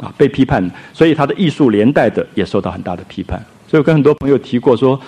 [0.00, 3.38] 啊，被批判，所以他的艺术连带的也受到很大的批判。
[3.68, 5.00] 所以我跟很多朋友提过说。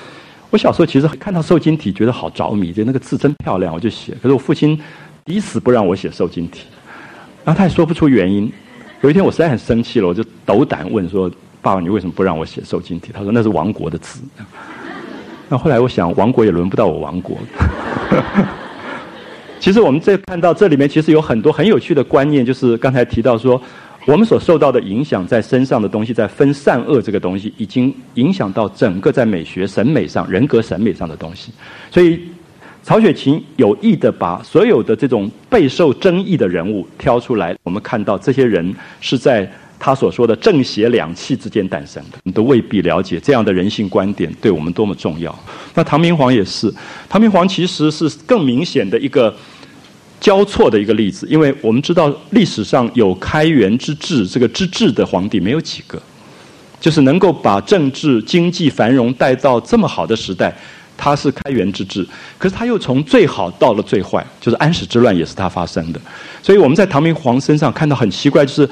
[0.53, 4.13] 我小时候其实看到瘦金体，觉得好着迷，就那个字真漂亮，我就写。
[4.23, 4.79] 可是我父亲
[5.25, 6.67] 抵死不让我写瘦金体，
[7.43, 8.53] 然后他也说不出原因。
[9.01, 11.27] 有一天我实在很生气了，我就斗胆问说
[11.63, 14.21] ：“爸爸，你为什么不让我写瘦金体？”他说：“那是亡国的字。”
[15.49, 17.39] 那后来我想，亡国也轮不到我亡国。
[19.59, 23.59] 其实我们这看到这里面，其实有很多很有趣的观念，就是刚才提到说。
[24.05, 31.53] 我们所受到的影响，在身上的东西，在分善恶这个东西，已经影响到整个在美学审美上、人格审美上的东西。
[31.89, 32.19] 所以，
[32.83, 39.49] 曹雪芹有意的把所有的这种备受争议的人物挑出来，我们看到这些人是在
[39.79, 42.19] 他所说的正邪两气之间诞生的。
[42.25, 45.33] 你都未必了解这样的人性观点对我们多么重要。
[45.77, 46.75] 那唐明皇也是，
[47.09, 49.33] 唐明皇其实是更明显的一个。
[50.23, 56.01] 交错的一个例子，因为我们知道历史上有开元之治这个之治的皇帝没有几个，
[56.81, 60.57] 就是能够把政治经济繁荣带到这么好的时代，
[60.97, 62.07] 他是开元之治，
[62.39, 66.01] 可是他又从最好到了最坏，就是安史之乱也是他发生的，
[66.41, 68.69] 所以我们在唐明皇身上看到很奇怪，就是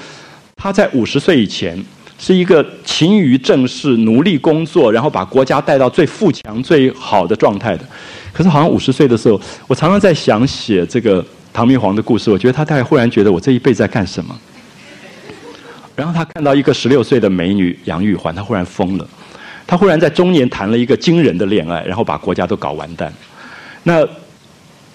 [0.55, 1.77] 他在五十岁以前
[2.17, 7.85] 是一个勤于政事、努力工作，然后把国家带到最富强、最好的状态的，
[8.33, 11.27] 可是好像五十岁的时候，我常常在想写这个。
[11.53, 14.39] 唐明皇的故事，我觉得他大概忽然觉得我这一辈子在干什么。
[15.97, 19.07] 然后他看到一个十六岁的美女杨玉环，他忽然疯了。
[19.67, 23.13] 他忽然在中年谈了一个惊人的恋爱，然后把国家都搞完蛋。
[23.83, 24.07] 那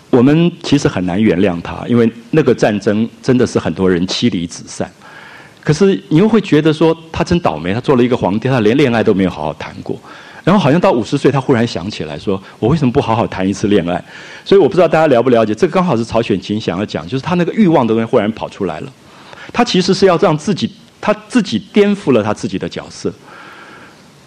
[0.10, 4.90] 我们其实很难原谅他，因为那个战争真的是很多人妻离子散。
[5.62, 10.00] 可是你又会觉得说他真倒霉，他做了一个皇帝，他连恋爱都没有好好谈过。
[10.46, 14.02] 然后好像到五十岁，他忽然想起来说：“我为什么不好好谈一次恋爱？”
[14.46, 18.94] 所以我不知道大家了不了解，这个刚好是曹雪芹想要讲，就是他那个欲望的东西忽然跑出来了。
[19.52, 20.72] 他其实是要让自己，
[21.02, 23.12] 他自己颠覆了他自己的角色。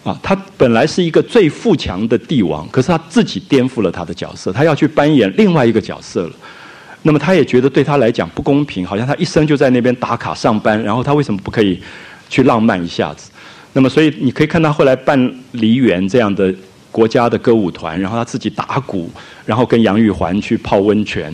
[0.03, 6.31] 啊，他本来是一个最富强的帝王，可是他自己颠覆了他的角色，他要去扮演另外一个角色了。
[7.01, 11.81] 那么他也觉得对他来讲不公平，好像他一生就在那边打卡上班，然后他为什么不可以
[12.29, 13.31] 去浪漫一下子？
[13.79, 15.17] 那么，所以你可以看到后来办
[15.53, 16.53] 梨园这样的
[16.91, 19.09] 国家的歌舞团，然后他自己打鼓，
[19.45, 21.33] 然后跟杨玉环去泡温泉。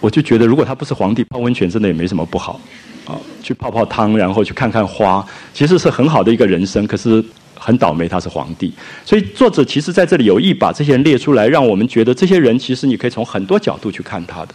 [0.00, 2.60] 我就觉得，如果他不是皇帝，泡温泉真的也没什么不好，
[3.06, 6.86] 啊，去泡泡汤，然后去看看花，其实是很好的一个人生。
[6.86, 7.24] 可是
[7.54, 8.70] 很倒霉，他是皇帝。
[9.06, 14.48] 所以作者其实在这里有意把这些人列出来，让我们觉得这些人其实你可以从很多角度去看他的，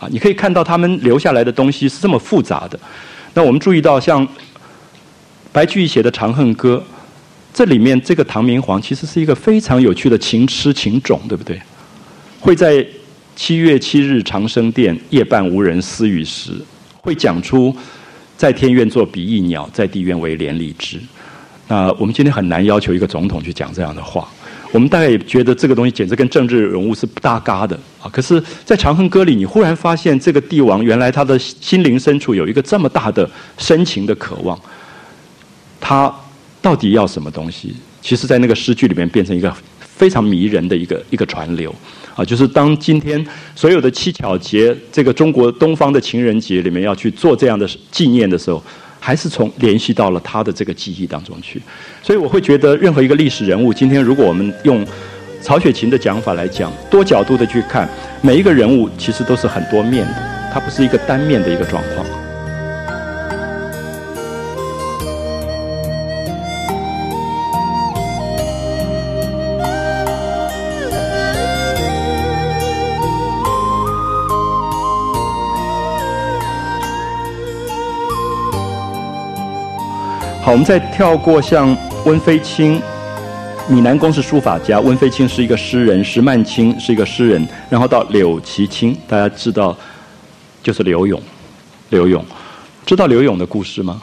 [0.00, 2.76] 啊，你可以看到他们留下来的东西是这么复杂的。
[3.32, 4.26] 那我们注意到像。
[5.56, 6.76] 白居易写的《长恨歌》，
[7.54, 11.58] 这里面这个唐明皇其实是一个非常有趣的情痴情种，对不对？
[12.38, 12.86] 会在
[13.34, 16.52] 七月七日长生殿，夜半无人私语时，
[17.00, 17.74] 会讲出
[18.36, 21.00] 在天愿作比翼鸟，在地愿为连理枝。
[21.68, 24.28] 那我们今天很难要求一个总统去讲这样的话，
[24.72, 28.10] 我们大概也觉得这个东西简直跟政治人物是不搭嘎的啊。
[28.12, 33.26] 可是，在《长恨歌》里，你忽然发现这个帝王原来他的心灵深处有一个这么大的
[33.56, 34.60] 深情的渴望。
[35.88, 36.12] 他
[36.60, 37.72] 到底要什么东西？
[38.02, 41.72] 其实，在那个诗句里面，变成一个非常迷人的一个一个传流
[42.16, 42.24] 啊！
[42.24, 43.24] 就是当今天
[43.54, 48.60] 所有的七巧节，这个中国东方的情人节里面要去做这样的纪念的时候，
[48.98, 51.62] 还是从联系到了他的这个记忆当中去。
[52.02, 54.84] 所以，我会觉得任何一个历史人物，今天如果我们用
[55.40, 57.88] 曹雪芹的讲法来讲，多角度的去看
[58.22, 62.04] 每一个人物，其实都是很多面的，它不是一个单面的一个状况。
[80.46, 82.80] 好，我们再跳过像温飞卿，
[83.68, 89.76] 米南宫是书法家，温飞卿是一个诗人，石曼卿是一个诗人，然后到柳其清，大家知道
[90.62, 91.20] 就是柳永，
[91.90, 92.24] 柳永，
[92.86, 94.00] 知道柳永的故事吗？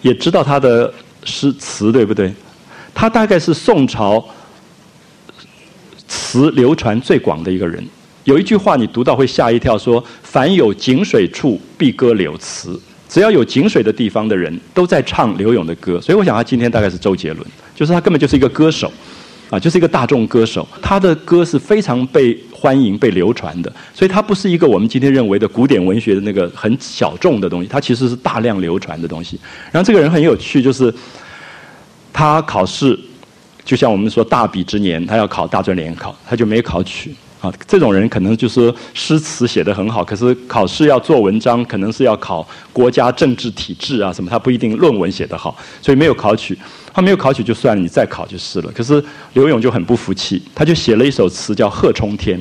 [0.00, 0.90] 也知道他的
[1.24, 2.32] 诗词对不对？
[2.94, 4.26] 他大概是宋朝
[6.08, 7.86] 词流传最广的一个人。
[8.24, 12.80] 有一句话你读到会吓一跳，说凡有井水处，必歌柳词。
[13.16, 17.42] 只要有井水的地方的人都在唱刘勇的歌，所以我想他今天大概是周杰伦，
[17.74, 18.92] 就是他根本就是一个歌手，
[19.48, 20.68] 啊，就是一个大众歌手。
[20.82, 29.40] 他的歌是非常被欢迎、被流传的，所以他不是一个我们今天认为的古典文学的那个很小众的东西，他其实是大量流传的东西。
[29.72, 30.92] 然后这个人很有趣，就是
[32.12, 33.00] 他考试，
[33.64, 37.14] 就像我们说大比之年，他要考大专联考，他就没考取。
[37.40, 46.58] 啊，这种人可能就是诗词写得很好，可是考试要做文章，可能是要考国家政治体制啊什么，他不一定论文写得好，所以没有考取。
[46.94, 48.72] 他没有考取就算了，你再考就是了。
[48.72, 52.38] 可是刘勇就很不服气，他就写了一首词叫《贺冲天》，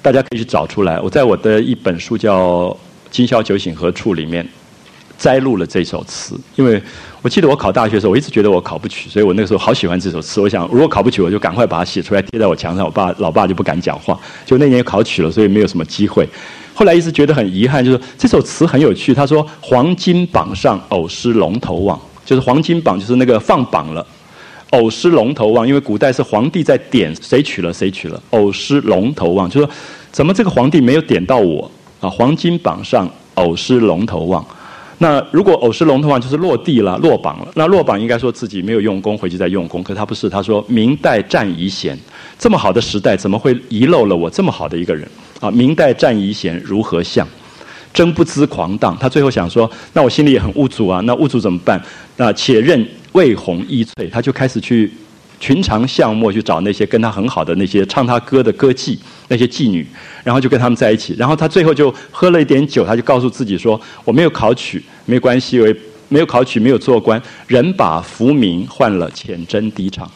[0.00, 0.98] 大家可以去找出来。
[0.98, 2.68] 我在我的一本书叫
[3.10, 4.48] 《今宵酒醒何处》里面。
[5.18, 6.82] 摘录了这首词，因为
[7.22, 10.40] 我记得我考大学的时候，我一直觉得我考不取，所以我那个时候好喜欢这首词。
[10.40, 12.84] 我想，如果考不取，我就赶快把它写出来贴在我墙上。
[12.84, 14.18] 我爸、老爸就不敢讲话。
[14.44, 16.28] 就那年考取了，所以没有什么机会。
[16.74, 19.14] 后来一直觉得很遗憾，就是这首词很有趣。
[19.14, 24.04] 他说：“黄金榜上偶失龙头望，就是黄金榜，就是那个放榜了，
[24.70, 25.66] 偶失龙头望。
[25.66, 29.70] 因为古代是皇帝在点谁取了谁取了，偶失龙头望，就说
[30.10, 32.10] 怎么这个皇帝没有点到我啊？
[32.10, 34.44] 黄金榜上偶失龙头望。”
[35.04, 37.48] 那如果偶失龙头望，就是落地了、落榜了。
[37.56, 39.82] 那落榜应该说自己没有用功，回去再用功。
[39.82, 41.94] 可他不是，他说明代战遗贤，
[42.38, 45.06] 这么好的时代，怎么会遗漏了我这么好的一个人？
[45.40, 47.28] 啊，明代战遗贤如何像？
[47.92, 48.96] 真不知狂荡。
[48.98, 51.02] 他最后想说，那我心里也很无助啊。
[51.02, 51.78] 那无助怎么办？
[52.16, 54.90] 那且任魏红衣翠，他就开始去。
[55.40, 59.86] 寻常巷陌去找那些跟他很好的那些唱他歌的歌妓，那些妓女，
[60.22, 61.14] 然后就跟他们在一起。
[61.18, 65.76] 然后他最后就喝了一点酒，他就告诉自己说：“我没有考取，没关系，为
[66.08, 70.10] 没有考取，没有做官，人把浮名换了浅斟低唱。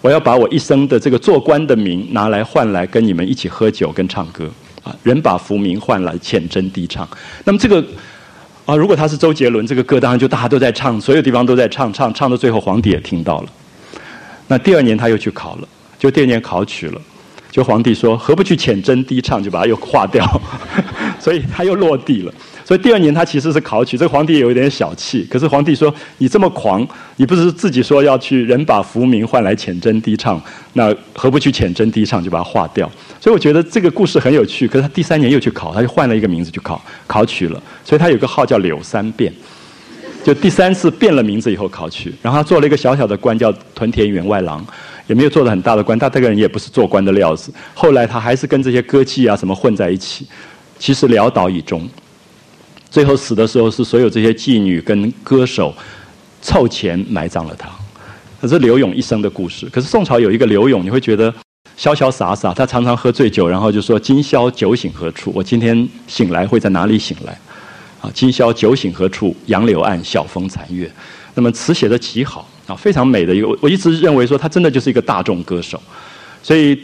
[0.00, 4.48] 我要把我一生的这个做官的名拿来换来跟你们一起喝酒跟唱歌
[4.84, 4.94] 啊！
[5.02, 7.08] 人把浮名换了浅斟低唱。
[7.44, 7.84] 那么这个
[8.64, 13.48] 啊，如果他是周杰伦，这个歌当然就大家都在唱，所有地方都在唱，唱唱到最后，皇帝也听到了。”
[14.48, 15.68] 那第二年他又去考了，
[15.98, 17.00] 就第二年考取了，
[17.50, 20.24] 就皇帝说何不去浅斟低唱，就把他又划掉，
[21.20, 22.32] 所以他又落地了。
[22.64, 25.26] 所以第二年他其实是考取，这个皇帝有一点小气。
[25.30, 26.86] 可是皇帝说你这么狂，
[27.16, 30.38] 你不是自己说要去人把浮名换来浅斟低唱，
[30.74, 32.90] 那何不去浅斟低唱，就把它划掉。
[33.18, 34.68] 所以我觉得这个故事很有趣。
[34.68, 37.62] 可是他第三年又去考，他就换了一个名字去考，考取了。
[37.82, 39.32] 所以他有个号叫柳三变。
[40.28, 44.62] 就第三次变了名字以后考取，然后他做了一个小小的官，叫屯田员外郎，
[45.06, 45.98] 也没有做的很大的官。
[45.98, 47.50] 他这个人也不是做官的料子。
[47.72, 50.26] 后来他还是跟这些歌妓啊什么混在一起，
[50.78, 51.88] 其实潦倒以终。
[52.90, 55.74] 最后死的时候是所有这些妓女跟歌手
[56.42, 57.70] 凑钱埋葬了他。
[58.42, 59.64] 这是刘勇一生的故事。
[59.72, 61.32] 可是宋朝有一个刘勇，你会觉得
[61.78, 65.32] 潇潇洒洒，他常常喝醉酒，然后就说：“今宵酒醒何处？
[65.34, 67.34] 我今天醒来会在哪里醒来？”
[68.00, 69.34] 啊，今宵酒醒何处？
[69.46, 70.90] 杨柳岸，晓风残月。
[71.34, 73.48] 那么词写的极好啊，非常美的一个。
[73.60, 75.80] 我一直认为说他真的就是一个大众歌手，
[76.42, 76.78] 所以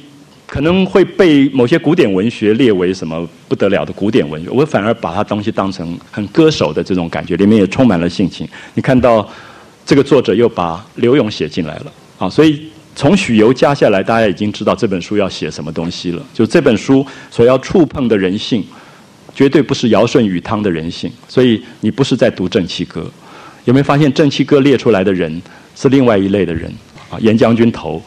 [0.46, 4.50] 可能会被某些古典文学列为什么不得了的古典文学。
[4.50, 8.48] 我反而把他东西当成很歌手的这种感觉，里面也充满了性情。
[8.74, 9.28] 你看到
[9.86, 16.22] 这个作者又把刘勇写进来了啊，所以从许由加下来，大家已经知道这本书要写什么东西了。
[16.32, 18.64] 就这本书所要触碰的人性。
[19.34, 23.10] 绝对不是尧舜禹汤的人性，所以你不是在读正气歌。
[23.64, 25.42] 有没有发现正气歌列出来的人
[25.74, 26.72] 是另外一类的人？
[27.10, 28.02] 啊，严将军头，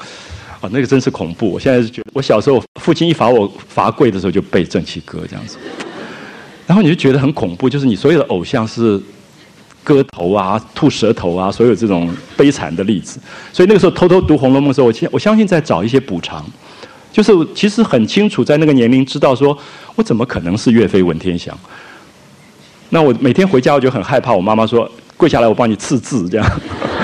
[0.61, 1.51] 啊，那个真是恐怖。
[1.51, 5.57] 我现在是觉得，我小时候父亲一罚我罚跪的时候就背正气歌这样子，
[6.65, 9.01] 然后你就觉得很恐怖，就是你所有的偶像是
[9.83, 13.19] 割头啊、吐舌头啊，所有这种悲惨的例子。
[13.51, 16.45] 所以那个时候偷偷读《红楼梦》的时候，我相我相信在找一些补偿。
[17.17, 19.57] 就是其实很清楚，在那个年龄知道说，
[19.95, 21.57] 我怎么可能是岳飞文天祥？
[22.89, 24.87] 那我每天回家我就很害怕，我妈妈说
[25.17, 26.47] 跪下来我帮你刺字这样，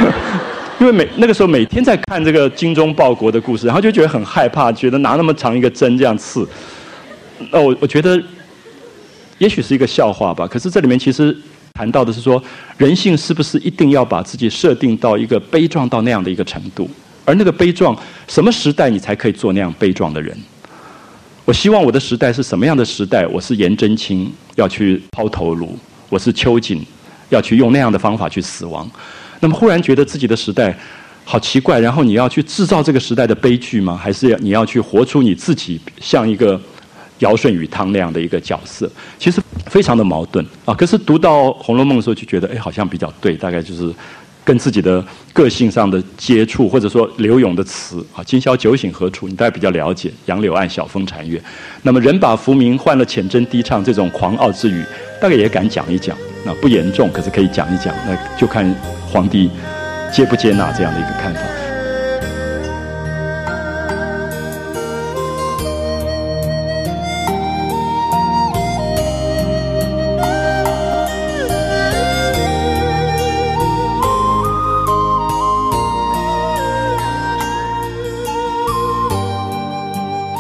[0.80, 6.48] 因为每那个时候每天在看这个精忠报国的故事，然后就觉得很害怕，觉得拿那么长一个针这样刺。
[7.50, 8.22] 那我我觉得
[9.40, 11.36] 也许是一个笑话吧，可是这里面其实
[11.74, 12.40] 谈到的是说，
[12.78, 16.88] 人性是不是一定要把自己设定到一个悲壮到那样的一个程度？
[17.26, 17.98] 而那个悲壮，
[18.28, 20.38] 什么时代你才可以做那样悲壮的人？
[21.46, 23.28] 我希望我的时代是什么样的时代？
[23.28, 25.78] 我是颜真卿要去抛头颅，
[26.10, 26.82] 我是秋瑾
[27.30, 28.90] 要去用那样的方法去死亡。
[29.42, 30.78] 那么忽然觉得自己的时代
[31.26, 33.98] 好奇怪，然后你要去制造这个时代的悲剧吗？
[34.02, 36.60] 还是你要去活出你自己像一个
[37.20, 38.90] 尧舜禹汤那样的一个角色？
[39.20, 40.74] 其实非常的矛盾啊！
[40.74, 43.94] 可是读到《红楼梦》的时候，就觉得哎，好像比较对，大概就是。
[44.44, 51.42] 跟自己的个性上的接触，或者说柳永的词啊，“今宵酒醒何处”，你大概比较了解“杨柳岸，晓风残月”。
[51.84, 54.84] 那么“人把浮名换了浅斟低唱”这种狂傲之语，
[55.22, 56.18] 大概也敢讲一讲。
[56.46, 58.70] 那不严重，可是可以讲一讲，那就看
[59.10, 59.50] 皇帝
[60.12, 61.42] 接不接纳这样的一个看法。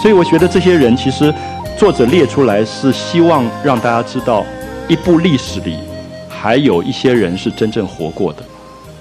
[0.03, 1.33] 所以我觉得这些人其实，
[1.77, 4.45] 作者列出来是希望让大家知道，
[4.89, 5.77] 一部历史里
[6.27, 8.43] 还有一些人是真正活过的，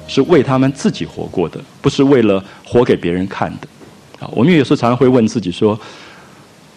[0.07, 3.66] 是为他们自己活过的，不是为了活给别人看的。
[4.24, 5.76] 啊，我们有时候常常会问自己说，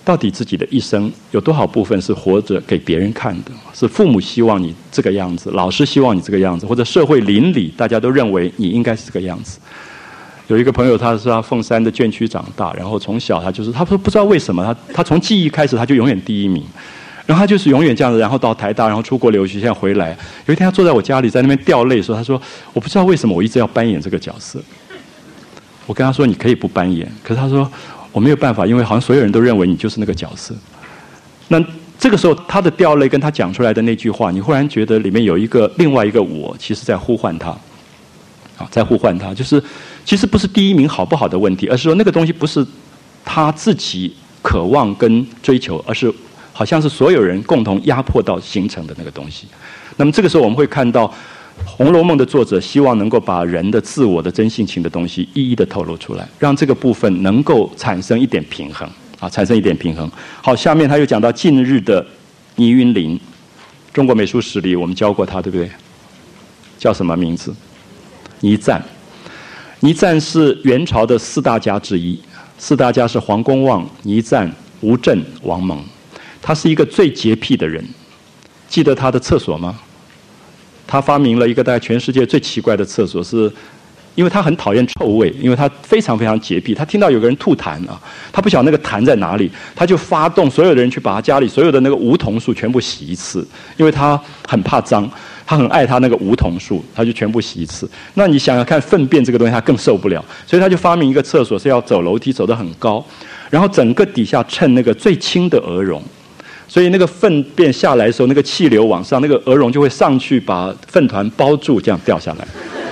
[0.03, 3.51] 到底自己的一生有多少部分是活着给别人看的？
[3.75, 9.59] 是父母希望你这个样子，老师希望你这个样子，或者社会邻里大家都认为你应该是这个样子。
[10.47, 16.63] 有一个朋友，他是他凤山的眷区长大，然后从小他就是，他说不知道为什么，他他从记忆开始他就永远第一名，
[17.25, 20.15] 然后他就是永远这样子，然后到台大，然后出国留学，现在回来，
[20.45, 22.39] 有一天他坐在我家里，在那边掉泪说，他说
[22.73, 24.61] 我不知道为什么我一直要扮演这个角色。
[25.87, 27.67] 我跟他说你可以不扮演，可是他说
[28.11, 30.53] 我没有办法，因为好像所有人都认为你就是那个角色。
[31.47, 31.59] 那
[31.97, 37.49] 这个时候他的掉泪跟他讲出来的那句话，你忽然觉得里面有一个另外一个我，其实在呼唤他，
[38.57, 39.61] 啊，在呼唤他，就是。
[40.05, 42.65] 其实不是第一名好不好的问题，而是说那个东西不是
[43.25, 46.13] 他自己渴望跟追求，而是
[46.53, 49.47] 好像是所有人共同压迫到形成的那个东西。
[49.97, 51.07] 那么这个时候我们会看到
[51.65, 58.87] 《红楼梦》的作者希望能够把人的自我的真性情的东西一一的透露出来，让这个部分能够产生一点平衡
[59.19, 60.09] 啊，产生一点平衡。
[60.41, 62.05] 好，下面他又讲到近日的
[62.57, 63.19] 倪云林，
[63.91, 65.67] 中国美术史里我们教过他，对不对？
[66.77, 67.55] 叫什么名字？
[68.41, 68.79] 倪瓒。
[69.85, 72.19] 倪瓒是元朝的四大家之一，
[72.57, 75.79] 四大家是黄公望、倪瓒、吴镇、王蒙。
[76.41, 77.87] 他是一个最洁癖的人，
[78.67, 79.77] 记得他的厕所吗？
[80.87, 83.51] 他发明了一个在全世界最奇怪的厕所，是
[84.15, 86.73] 因为他很讨厌臭味，因为他非常非常洁癖。
[86.73, 88.01] 他听到有个人吐痰啊，
[88.33, 95.07] 他不晓得那个痰在哪里，他就发动所有的人去把他家里所有的那个梧桐树全部洗一次，因为他很怕脏。
[95.45, 97.87] 他很爱他那个梧桐树，他就全部洗一次。
[98.15, 103.05] 那你想想看，粪便这个东西他更受不了，所以他就发明一个厕所是要走楼梯走得很高，
[103.49, 106.01] 然后整个底下衬那个最轻的鹅绒，
[106.67, 112.47] 所以那个粪便下来的时候，那个气流往上，那个鹅绒就会上去把粪团包住，这样掉下来，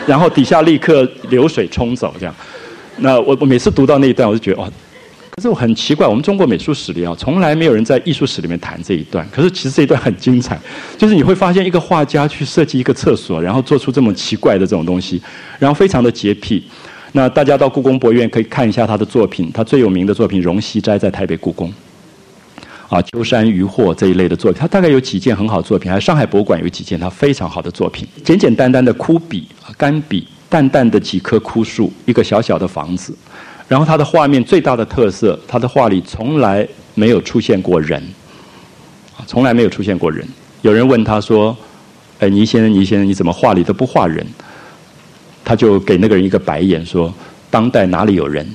[0.05, 2.35] 然后底下立刻流水冲走，这样。
[2.97, 4.69] 那我我每次读到那一段，我就觉得哇。
[5.35, 9.27] 可是我很奇怪，我们中国美术史里啊，从来没有人在艺术史里面谈这一段。
[9.31, 10.59] 可是其实这一段很精彩，
[10.95, 15.21] 就是你会发现一个画家去设计一个厕所，然后做出这么奇怪的这种东西，
[15.57, 16.63] 然后非常的洁癖。
[17.13, 21.73] 那大家到故宫博物院可以看一下他的作品，他最有名的作品《荣西斋》在台北故宫。
[22.89, 28.07] 啊，秋山渔获这一类的作品，他大概有几件很好的作品，还有上海博物馆有几件他非常好的作品。
[28.23, 33.15] 简简单单的枯笔、干笔，淡淡的几棵枯树，一个小小的房子。
[33.73, 37.99] 然后他的画面最大的特色，他的画里从来没有出现过人，
[39.25, 40.23] 从来没有出现过人。
[40.61, 41.57] 有人问他说
[42.21, 44.23] ：“哎，倪先生，倪先生，你怎么画里都不画人？”
[45.43, 47.11] 他就给那个人一个白眼说
[47.49, 48.47] ：“当代哪里有人？”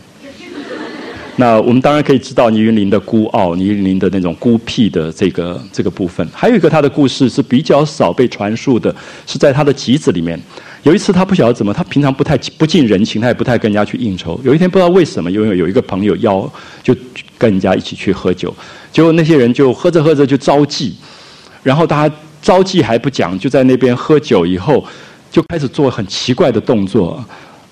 [1.34, 6.24] 那我们当然可以知道倪云林的孤傲，倪云林的那种孤僻的这个这个部分。
[6.32, 8.94] 还有一个他的故事是比较少被传述的，
[9.26, 10.40] 是在他的集子里面。
[10.88, 14.40] 有一次，他不晓得怎么，他平常不太不近人情，他也不太跟人家去应酬。
[14.42, 16.50] 有一天，不知道为什么，因为有一个朋友邀，
[16.82, 16.96] 就
[17.36, 18.54] 跟人家一起去喝酒。
[18.90, 20.92] 结果那些人就喝着喝着就招妓，
[21.62, 24.82] 然后大家招妓还不讲，就在那边喝酒以后，
[25.30, 27.22] 就开始做很奇怪的动作。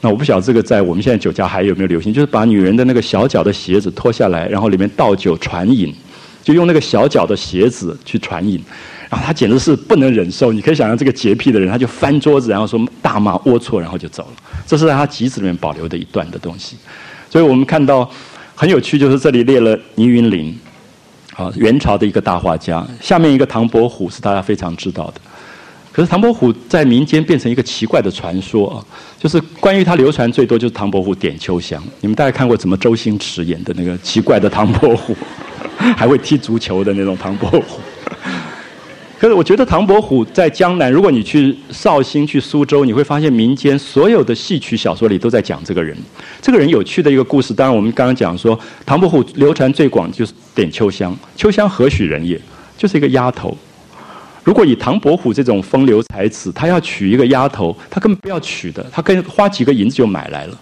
[0.03, 5.91] 那我不晓得这个在我们现在酒家还有没有流行，就是把女人的那个小脚的鞋子脱下来，然后里面倒酒传饮，
[6.45, 8.63] 就用那个小脚的鞋子去传饮。
[9.09, 14.33] 然后他简直是不能忍受，你可以想象这个洁癖的人，他就翻桌子，然后说大骂龌龊，然后就走了。
[14.67, 16.77] 这是在他集子里面保留的一段的东西。
[17.31, 18.11] 所以我们看到
[18.55, 20.59] 很有趣，就是这里列了倪云林，
[21.37, 22.85] 啊，元朝的一个大画家。
[23.01, 25.21] 下面一个唐伯虎是大家非常知道的，
[25.93, 28.83] 可是唐伯虎在民间变成一个奇怪的传说啊，
[29.21, 31.81] 就是关于他流传最多就是唐伯虎点秋香。
[32.01, 35.15] 你们大概看过什么周星驰演的那个奇怪的唐伯虎，
[35.97, 37.81] 还会踢足球的那种唐伯虎。
[39.27, 45.99] 可是我觉得唐伯虎在江南，如果你去绍兴、去苏州，你会发现民间所有的戏曲小说里都在讲这个人。
[46.41, 51.13] 这个人有趣的一个故事，当然我们刚刚讲说，唐伯虎流传最广就是点秋香。
[51.35, 52.41] 秋香何许人也？
[52.79, 53.53] 就是一个丫头。
[54.45, 60.61] 如果以唐伯虎这种风流才子，他要娶一个丫头，他根本不要娶的，他跟花几个银子就买来了。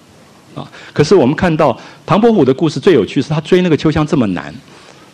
[0.54, 0.66] 啊！
[0.94, 4.54] 可是我们看到唐伯虎的故事最有趣，是他追那个秋香这么难，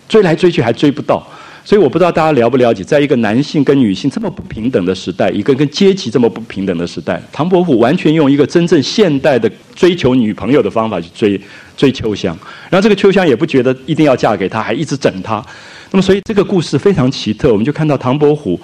[0.09, 1.27] 追来追去还追不到。
[1.65, 11.41] 所以我不知道大家了不了解，在一个男性跟女性这么不平等的时代，一个跟阶级这么不平等的时代，唐伯虎完全用一个真正现代的追求女朋友的方法去追
[11.77, 12.37] 追秋香，
[12.69, 15.45] 然后这个秋香也不觉得一定要嫁给他，还一直整他。
[15.91, 18.59] 那么，所以这个故事非常奇特，我们就看到唐伯虎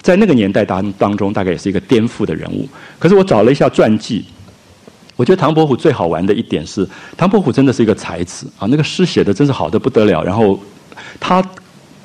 [0.00, 2.68] 在那个年代当当中，大概也是一个颠覆的人物。
[2.98, 4.24] 可是我找了一下传记，
[5.16, 10.22] 我觉得唐伯虎最好玩的一点是，唐伯虎真的是一个才子啊，那个诗写的真是好的不得了。
[10.22, 10.58] 然后
[11.18, 11.42] 他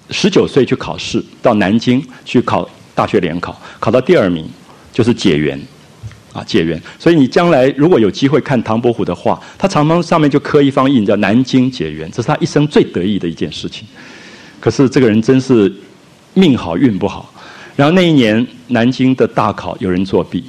[0.09, 4.45] 十九岁去考试，到南京去考大学联考，考到第二名，
[4.91, 5.59] 就是解元
[6.31, 6.81] 啊，解元。
[6.99, 13.87] 所以你将来如果有机会看唐伯虎的画，他常常上面就刻一方印，叫南京解元，这是他一生最得意的一件事情。
[14.59, 15.73] 可是这个人真是
[16.33, 17.33] 命好运不好。
[17.75, 20.43] 然后那一年南京的大考有人作弊，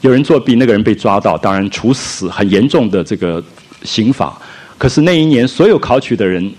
[0.00, 3.42] 有人作弊，那个人被抓到，当然处死，很严重的这个
[3.84, 4.36] 刑罚。
[4.76, 6.52] 可是那一年所有考取的人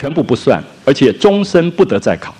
[0.00, 2.34] 全部不算，而且终身不得再考，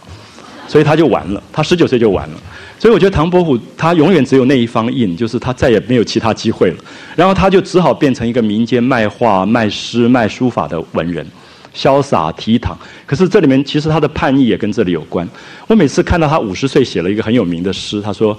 [0.67, 2.37] 所以他就完了，他十九岁就完了。
[2.79, 6.77] 所以我觉得唐伯虎他永远只有那一方印，就是他再也没有其他机会了。
[7.15, 11.27] 然后他就只好变成一个民间卖画、卖诗、卖书法的文人。
[11.73, 12.75] 潇洒倜傥，
[13.07, 15.29] 可是这里面其实他的叛逆也跟这里有关。
[15.69, 18.37] 我每次看到他五十岁写了一个很有名的诗，他说：“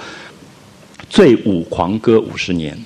[1.10, 2.78] 醉舞狂歌五十年。”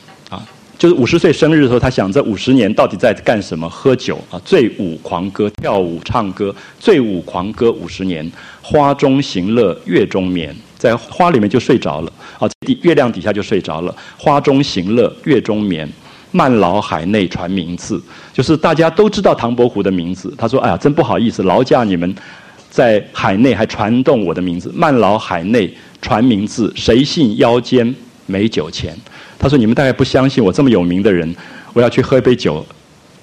[0.77, 3.69] 就是五十岁生日的时候，他想这五十年到底在干什么？
[3.69, 8.29] 喝酒啊，醉舞狂歌，跳舞唱歌，醉舞狂歌五十年，
[8.61, 15.89] 花中行乐，月中眠，在花里面就睡着了啊，底月亮底下就睡着了，花中行乐，月中眠。
[16.31, 18.01] 慢劳海内传名字，
[18.33, 20.33] 就是大家都知道唐伯虎的名字。
[20.37, 22.13] 他说：“哎呀，真不好意思，劳驾你们
[22.69, 24.69] 在海内还传动我的名字。
[24.75, 27.95] 慢劳海内传名字，谁信腰间
[28.25, 28.93] 没酒钱？”
[29.45, 31.35] 他说：“你们大概不相信我这么有名的人，
[31.71, 32.65] 我要去喝一杯酒，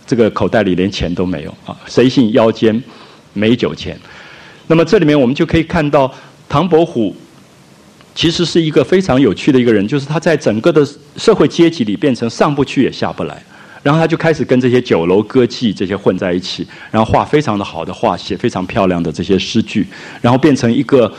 [0.06, 1.76] 这个口袋里连钱都没有啊！
[1.86, 2.80] 谁信腰间
[3.32, 3.98] 没酒钱？”
[4.68, 6.14] 那么这里面我们就可以看到
[6.48, 7.16] 唐伯虎。
[8.14, 10.86] 其实是一个非常有趣的一个人，就是他在整个的
[11.16, 13.42] 社会阶级里变成上不去也下不来，
[13.82, 19.84] 然后他就开始跟这些酒楼歌妓这些混在一起，然后画非常的好的画，写非常漂亮的这些诗句，
[20.20, 21.12] 然后变成一个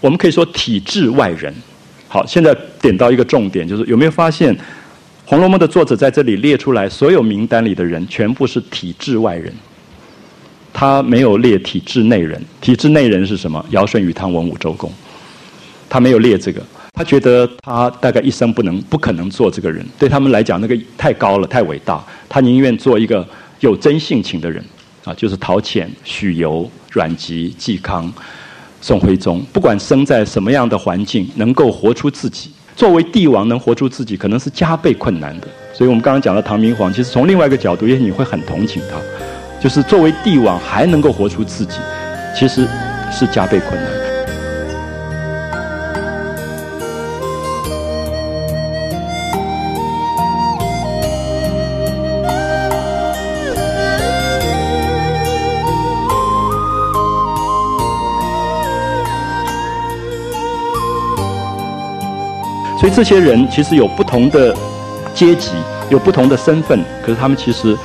[0.00, 1.54] 我们可以说体制外人。
[2.12, 4.52] 好，现在点到一个重点，就是有没有发现
[5.24, 9.52] 《红楼梦》的作者在这里列出来，所有名单里的人全部是体制外人，
[10.72, 12.44] 他没有列体制内人。
[12.60, 13.64] 体制内人是什么？
[13.70, 14.92] 尧舜禹汤文武周公。
[15.88, 16.60] 他没有列这个，
[16.94, 19.86] 他觉得他大概一生不能、不可能做这个人。
[19.96, 22.04] 对他们来讲，那个太高了、太伟大。
[22.28, 23.24] 他宁愿做一个
[23.60, 24.60] 有真性情的人，
[25.04, 28.12] 啊，就是陶潜、许由、阮籍、嵇康、
[28.80, 29.44] 宋徽宗。
[29.52, 35.48] 不管生在什么样的环境，能够活出自己，作为帝王能活出自己，可能是加倍困难的。
[35.72, 38.96] 所以我们刚刚讲到唐明皇，其实从另外一个角度，也许你会很同情他，
[39.60, 41.78] 就是作为帝王还能够活出自己，
[42.36, 42.66] 其实
[43.10, 43.99] 是加倍困难。
[62.94, 64.54] 这些人其实有不同的
[65.14, 65.52] 阶级，
[65.90, 67.76] 有不同的身份，可是他们其实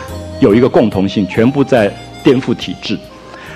[0.41, 2.97] 有一个共同性，全部在颠覆体制。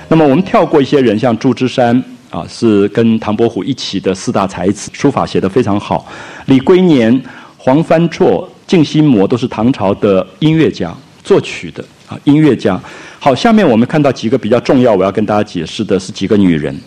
[0.07, 6.07] 那么我们跳过一些人，像祝枝山啊，是跟唐伯虎一起的四大才子，书法写得非常好。
[6.45, 7.21] 李龟年、
[7.57, 12.79] 黄幡绰、静心魔都是唐朝的音乐家，作曲的啊，音乐家。
[13.19, 16.79] 好，下面我们看到几个比较重要，我要跟大家解释的是几个女人，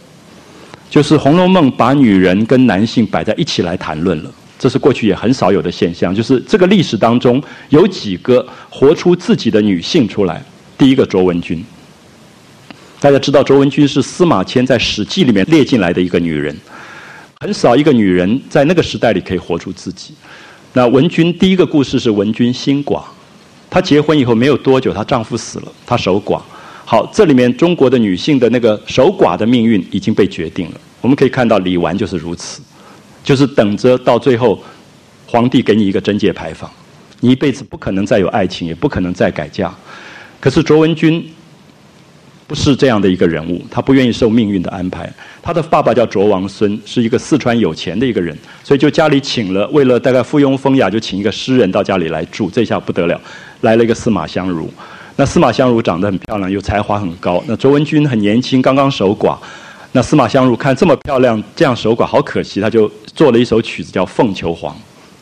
[0.88, 4.30] 就是《红楼梦》把女人跟男性摆在一起来谈论了。
[4.62, 10.40] 这是过去也很少有的现象，就是这个历史当中有几个活出自己的女性出来。
[10.78, 11.64] 第一个卓文君，
[13.00, 16.56] 大家知道卓文君是司马迁在《史记》里面列进来的一个女人，
[17.40, 20.14] 很少一个女人在那个时代里可以活出自己。
[20.74, 23.02] 那文君第一个故事是文君心寡，
[23.68, 26.40] 她结婚以后没有多久，她丈夫死了，她守寡。
[26.84, 30.80] 好，这里面中国的女性的那个守寡的命运已经被决定了。
[31.00, 32.62] 我们可以看到李纨就是如此。
[33.24, 34.62] 就是等着到最后，
[35.26, 36.70] 皇帝给你一个贞节牌坊，
[37.20, 39.72] 你一辈子不可能再有爱情，也不可能再改嫁。
[40.40, 41.24] 可是卓文君
[42.48, 45.10] 不是这样的一个人物，他不愿意受命运的安排。
[45.40, 52.50] 他的爸爸叫卓王孙，是一个四川有钱的一个人，所以就家里请了，为了大概附庸风雅，就请一个诗人到家里来住。
[52.50, 53.20] 这下不得了，
[53.60, 54.68] 来了一个司马相如。
[55.14, 57.42] 那司马相如长得很漂亮，有才华很高。
[57.46, 59.38] 那卓文君很年轻，刚刚守寡。
[59.94, 64.74] 那司马相如看这么漂亮，这样守寡好可惜，他就做了一首曲子叫《凤求凰》，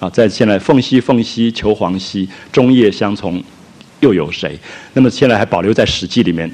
[0.04, 3.42] 啊，在现在凤兮凤兮求凰兮，中夜相从
[3.98, 4.56] 又有谁？
[4.92, 6.48] 那么现在还保留在《史记》里面，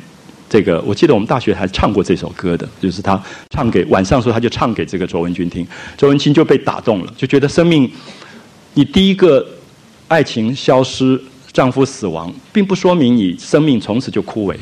[0.49, 5.67] 这个，我记得我们大学还唱过这首歌的，就是他唱给晚上时候他就唱给这个卓文君听，
[5.99, 7.91] 卓文君就被打动了，就觉得生命，
[8.73, 9.47] 你第一个
[10.09, 11.21] 爱情消失，
[11.53, 14.57] 丈夫死亡，并不说明你生命从此就枯萎，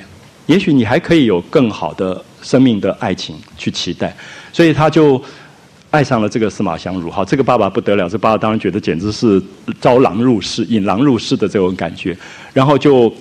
[0.46, 4.14] 也许你还可以有更好的生命的爱情去期待，
[4.52, 5.20] 所以他就
[5.90, 7.10] 爱上了这个司马相如。
[7.10, 9.42] 好，这个爸爸不得了，这爸爸当然觉得简直是
[9.80, 12.16] 招狼入室、引狼入室的这种感觉，
[12.52, 13.12] 然后就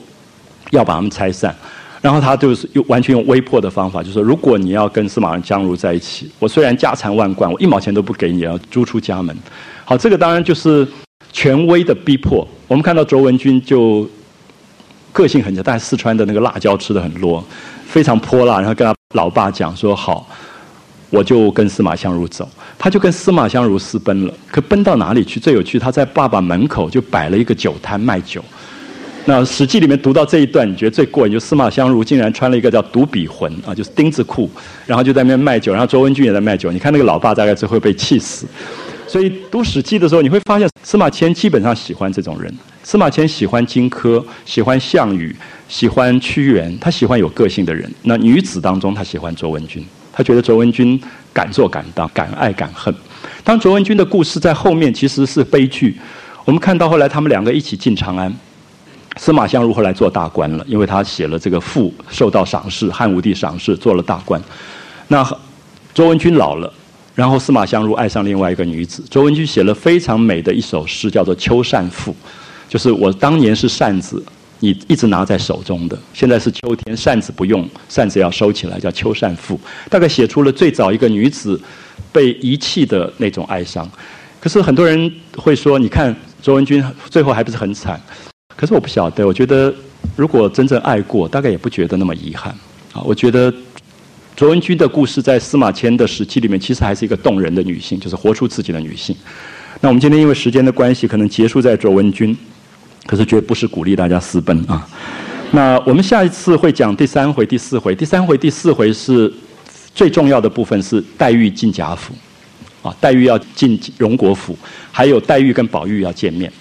[0.70, 1.56] 要把他们拆散。
[2.02, 9.34] 然后他就是用完全用威迫的方法，就说如果你要跟司马相如在一起，我虽然家财万贯，我一毛钱都不给你，要逐出家门。
[9.86, 10.86] 好，这个当然就是
[11.32, 12.46] 权威的逼迫。
[12.68, 14.06] 我们看到卓文君就
[15.14, 17.42] 个性很强，但是四川的那个辣椒吃的很多，
[17.86, 18.60] 非常泼辣。
[18.60, 20.28] 然后跟他老爸讲说好，
[21.10, 22.48] 我就跟司马相如走。
[22.78, 24.34] 他就跟司马相如私奔了。
[24.52, 25.40] 可奔到哪里去？
[25.40, 28.44] 最有趣，他在爸爸门口就摆了一个酒摊卖酒。
[29.26, 31.32] 那《史记》里面读到这一段，你觉得最过瘾？
[31.32, 34.50] 就司马相如竟然穿了一个叫独比魂啊，就是钉子裤，
[34.86, 36.70] 然后就在那边卖酒，然后周文君也在卖酒。
[36.74, 38.46] 你看那个老爸大概最后被气死。
[39.08, 42.54] 所以读《史记》的时候，你会发现司马迁基本上喜欢这种人。
[42.84, 45.34] 司马迁喜欢荆轲，喜欢项羽，
[45.74, 47.92] 喜欢屈原，他喜欢有个性的人。
[48.04, 51.02] 那女子当中，他喜欢卓文君，他觉得卓文君
[51.34, 52.94] 敢做敢当，敢爱敢恨。
[53.44, 56.00] 当卓文君的故事在后面其实是悲剧。
[56.46, 58.32] 我们看到后来他们两个一起进长安。
[59.18, 64.40] 司马相如后来做大官了，因为他写了这个赋，受到赏识，汉武帝赏识，做了大官。
[65.08, 65.28] 那
[65.96, 66.72] 卓文君老了，
[67.16, 69.04] 然后司马相如爱上另外一个女子。
[69.10, 72.12] 卓文君写了非常美的一首诗，叫做《秋扇赋》，
[72.70, 74.24] 就是我当年是扇子，
[74.64, 79.56] 你一直拿在手中的，现在是秋天，扇子不用，扇子要收起来，叫《秋扇赋》。
[79.90, 81.60] 大概写出了最早一个女子
[82.14, 83.86] 被遗弃的那种哀伤。
[84.40, 88.02] 可是很多人会说，你看卓文君最后还不是很惨。
[88.56, 89.74] 可是我不晓得，我觉得
[90.16, 92.56] 如果真正爱过，大概也不觉得那么遗憾。
[92.94, 93.54] 啊，我觉得
[94.34, 99.14] 卓文君的故事在司马迁的史记里面，其实还是一个动人的女性，就是活出自己的女性。
[99.82, 102.38] 那我们今天因为时间的关系，可能结束在卓文君，
[103.06, 104.88] 可是绝不是鼓励大家私奔啊。
[105.52, 107.94] 那我们下一次会讲第三回、第四回。
[107.94, 109.32] 第三回、第四回是
[109.94, 112.14] 最重要的部分，是黛玉进贾府，
[112.82, 114.58] 啊，黛玉要进荣国府，
[114.92, 116.52] 还有黛玉跟宝玉要见面。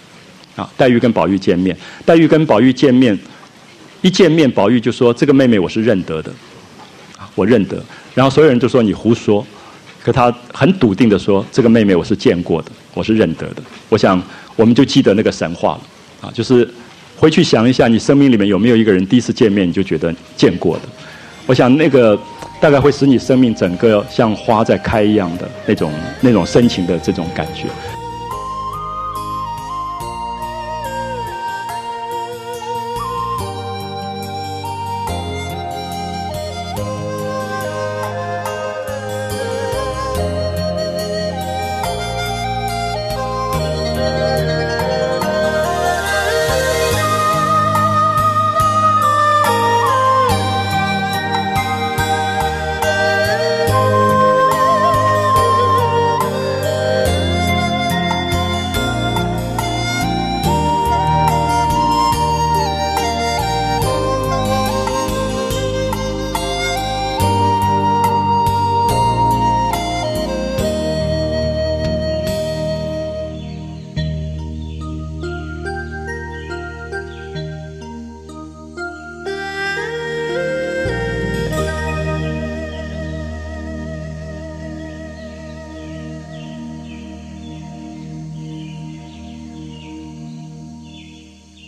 [0.54, 1.74] 啊，黛玉跟宝玉见面，
[2.04, 3.18] 黛玉跟宝玉见面，
[4.02, 6.30] 一见面，宝玉就说：“这个妹妹我是认得的，
[7.16, 7.82] 啊，我认得。”
[8.14, 9.42] 然后所有人都说：“你胡说。”
[10.04, 14.22] 可他很笃定的说：“这个妹妹我是见过的，我是认得的。”我想，
[14.54, 15.80] 我们就记得那个神话了，
[16.22, 16.66] 啊，就是
[17.18, 20.82] 回去想一下，你生命里面有没有一个人第一次见面你就觉得见过的？
[21.46, 22.18] 我想那个
[22.60, 27.66] 大概会使你生命整个像花在开一样的那种那种深情的这种感觉。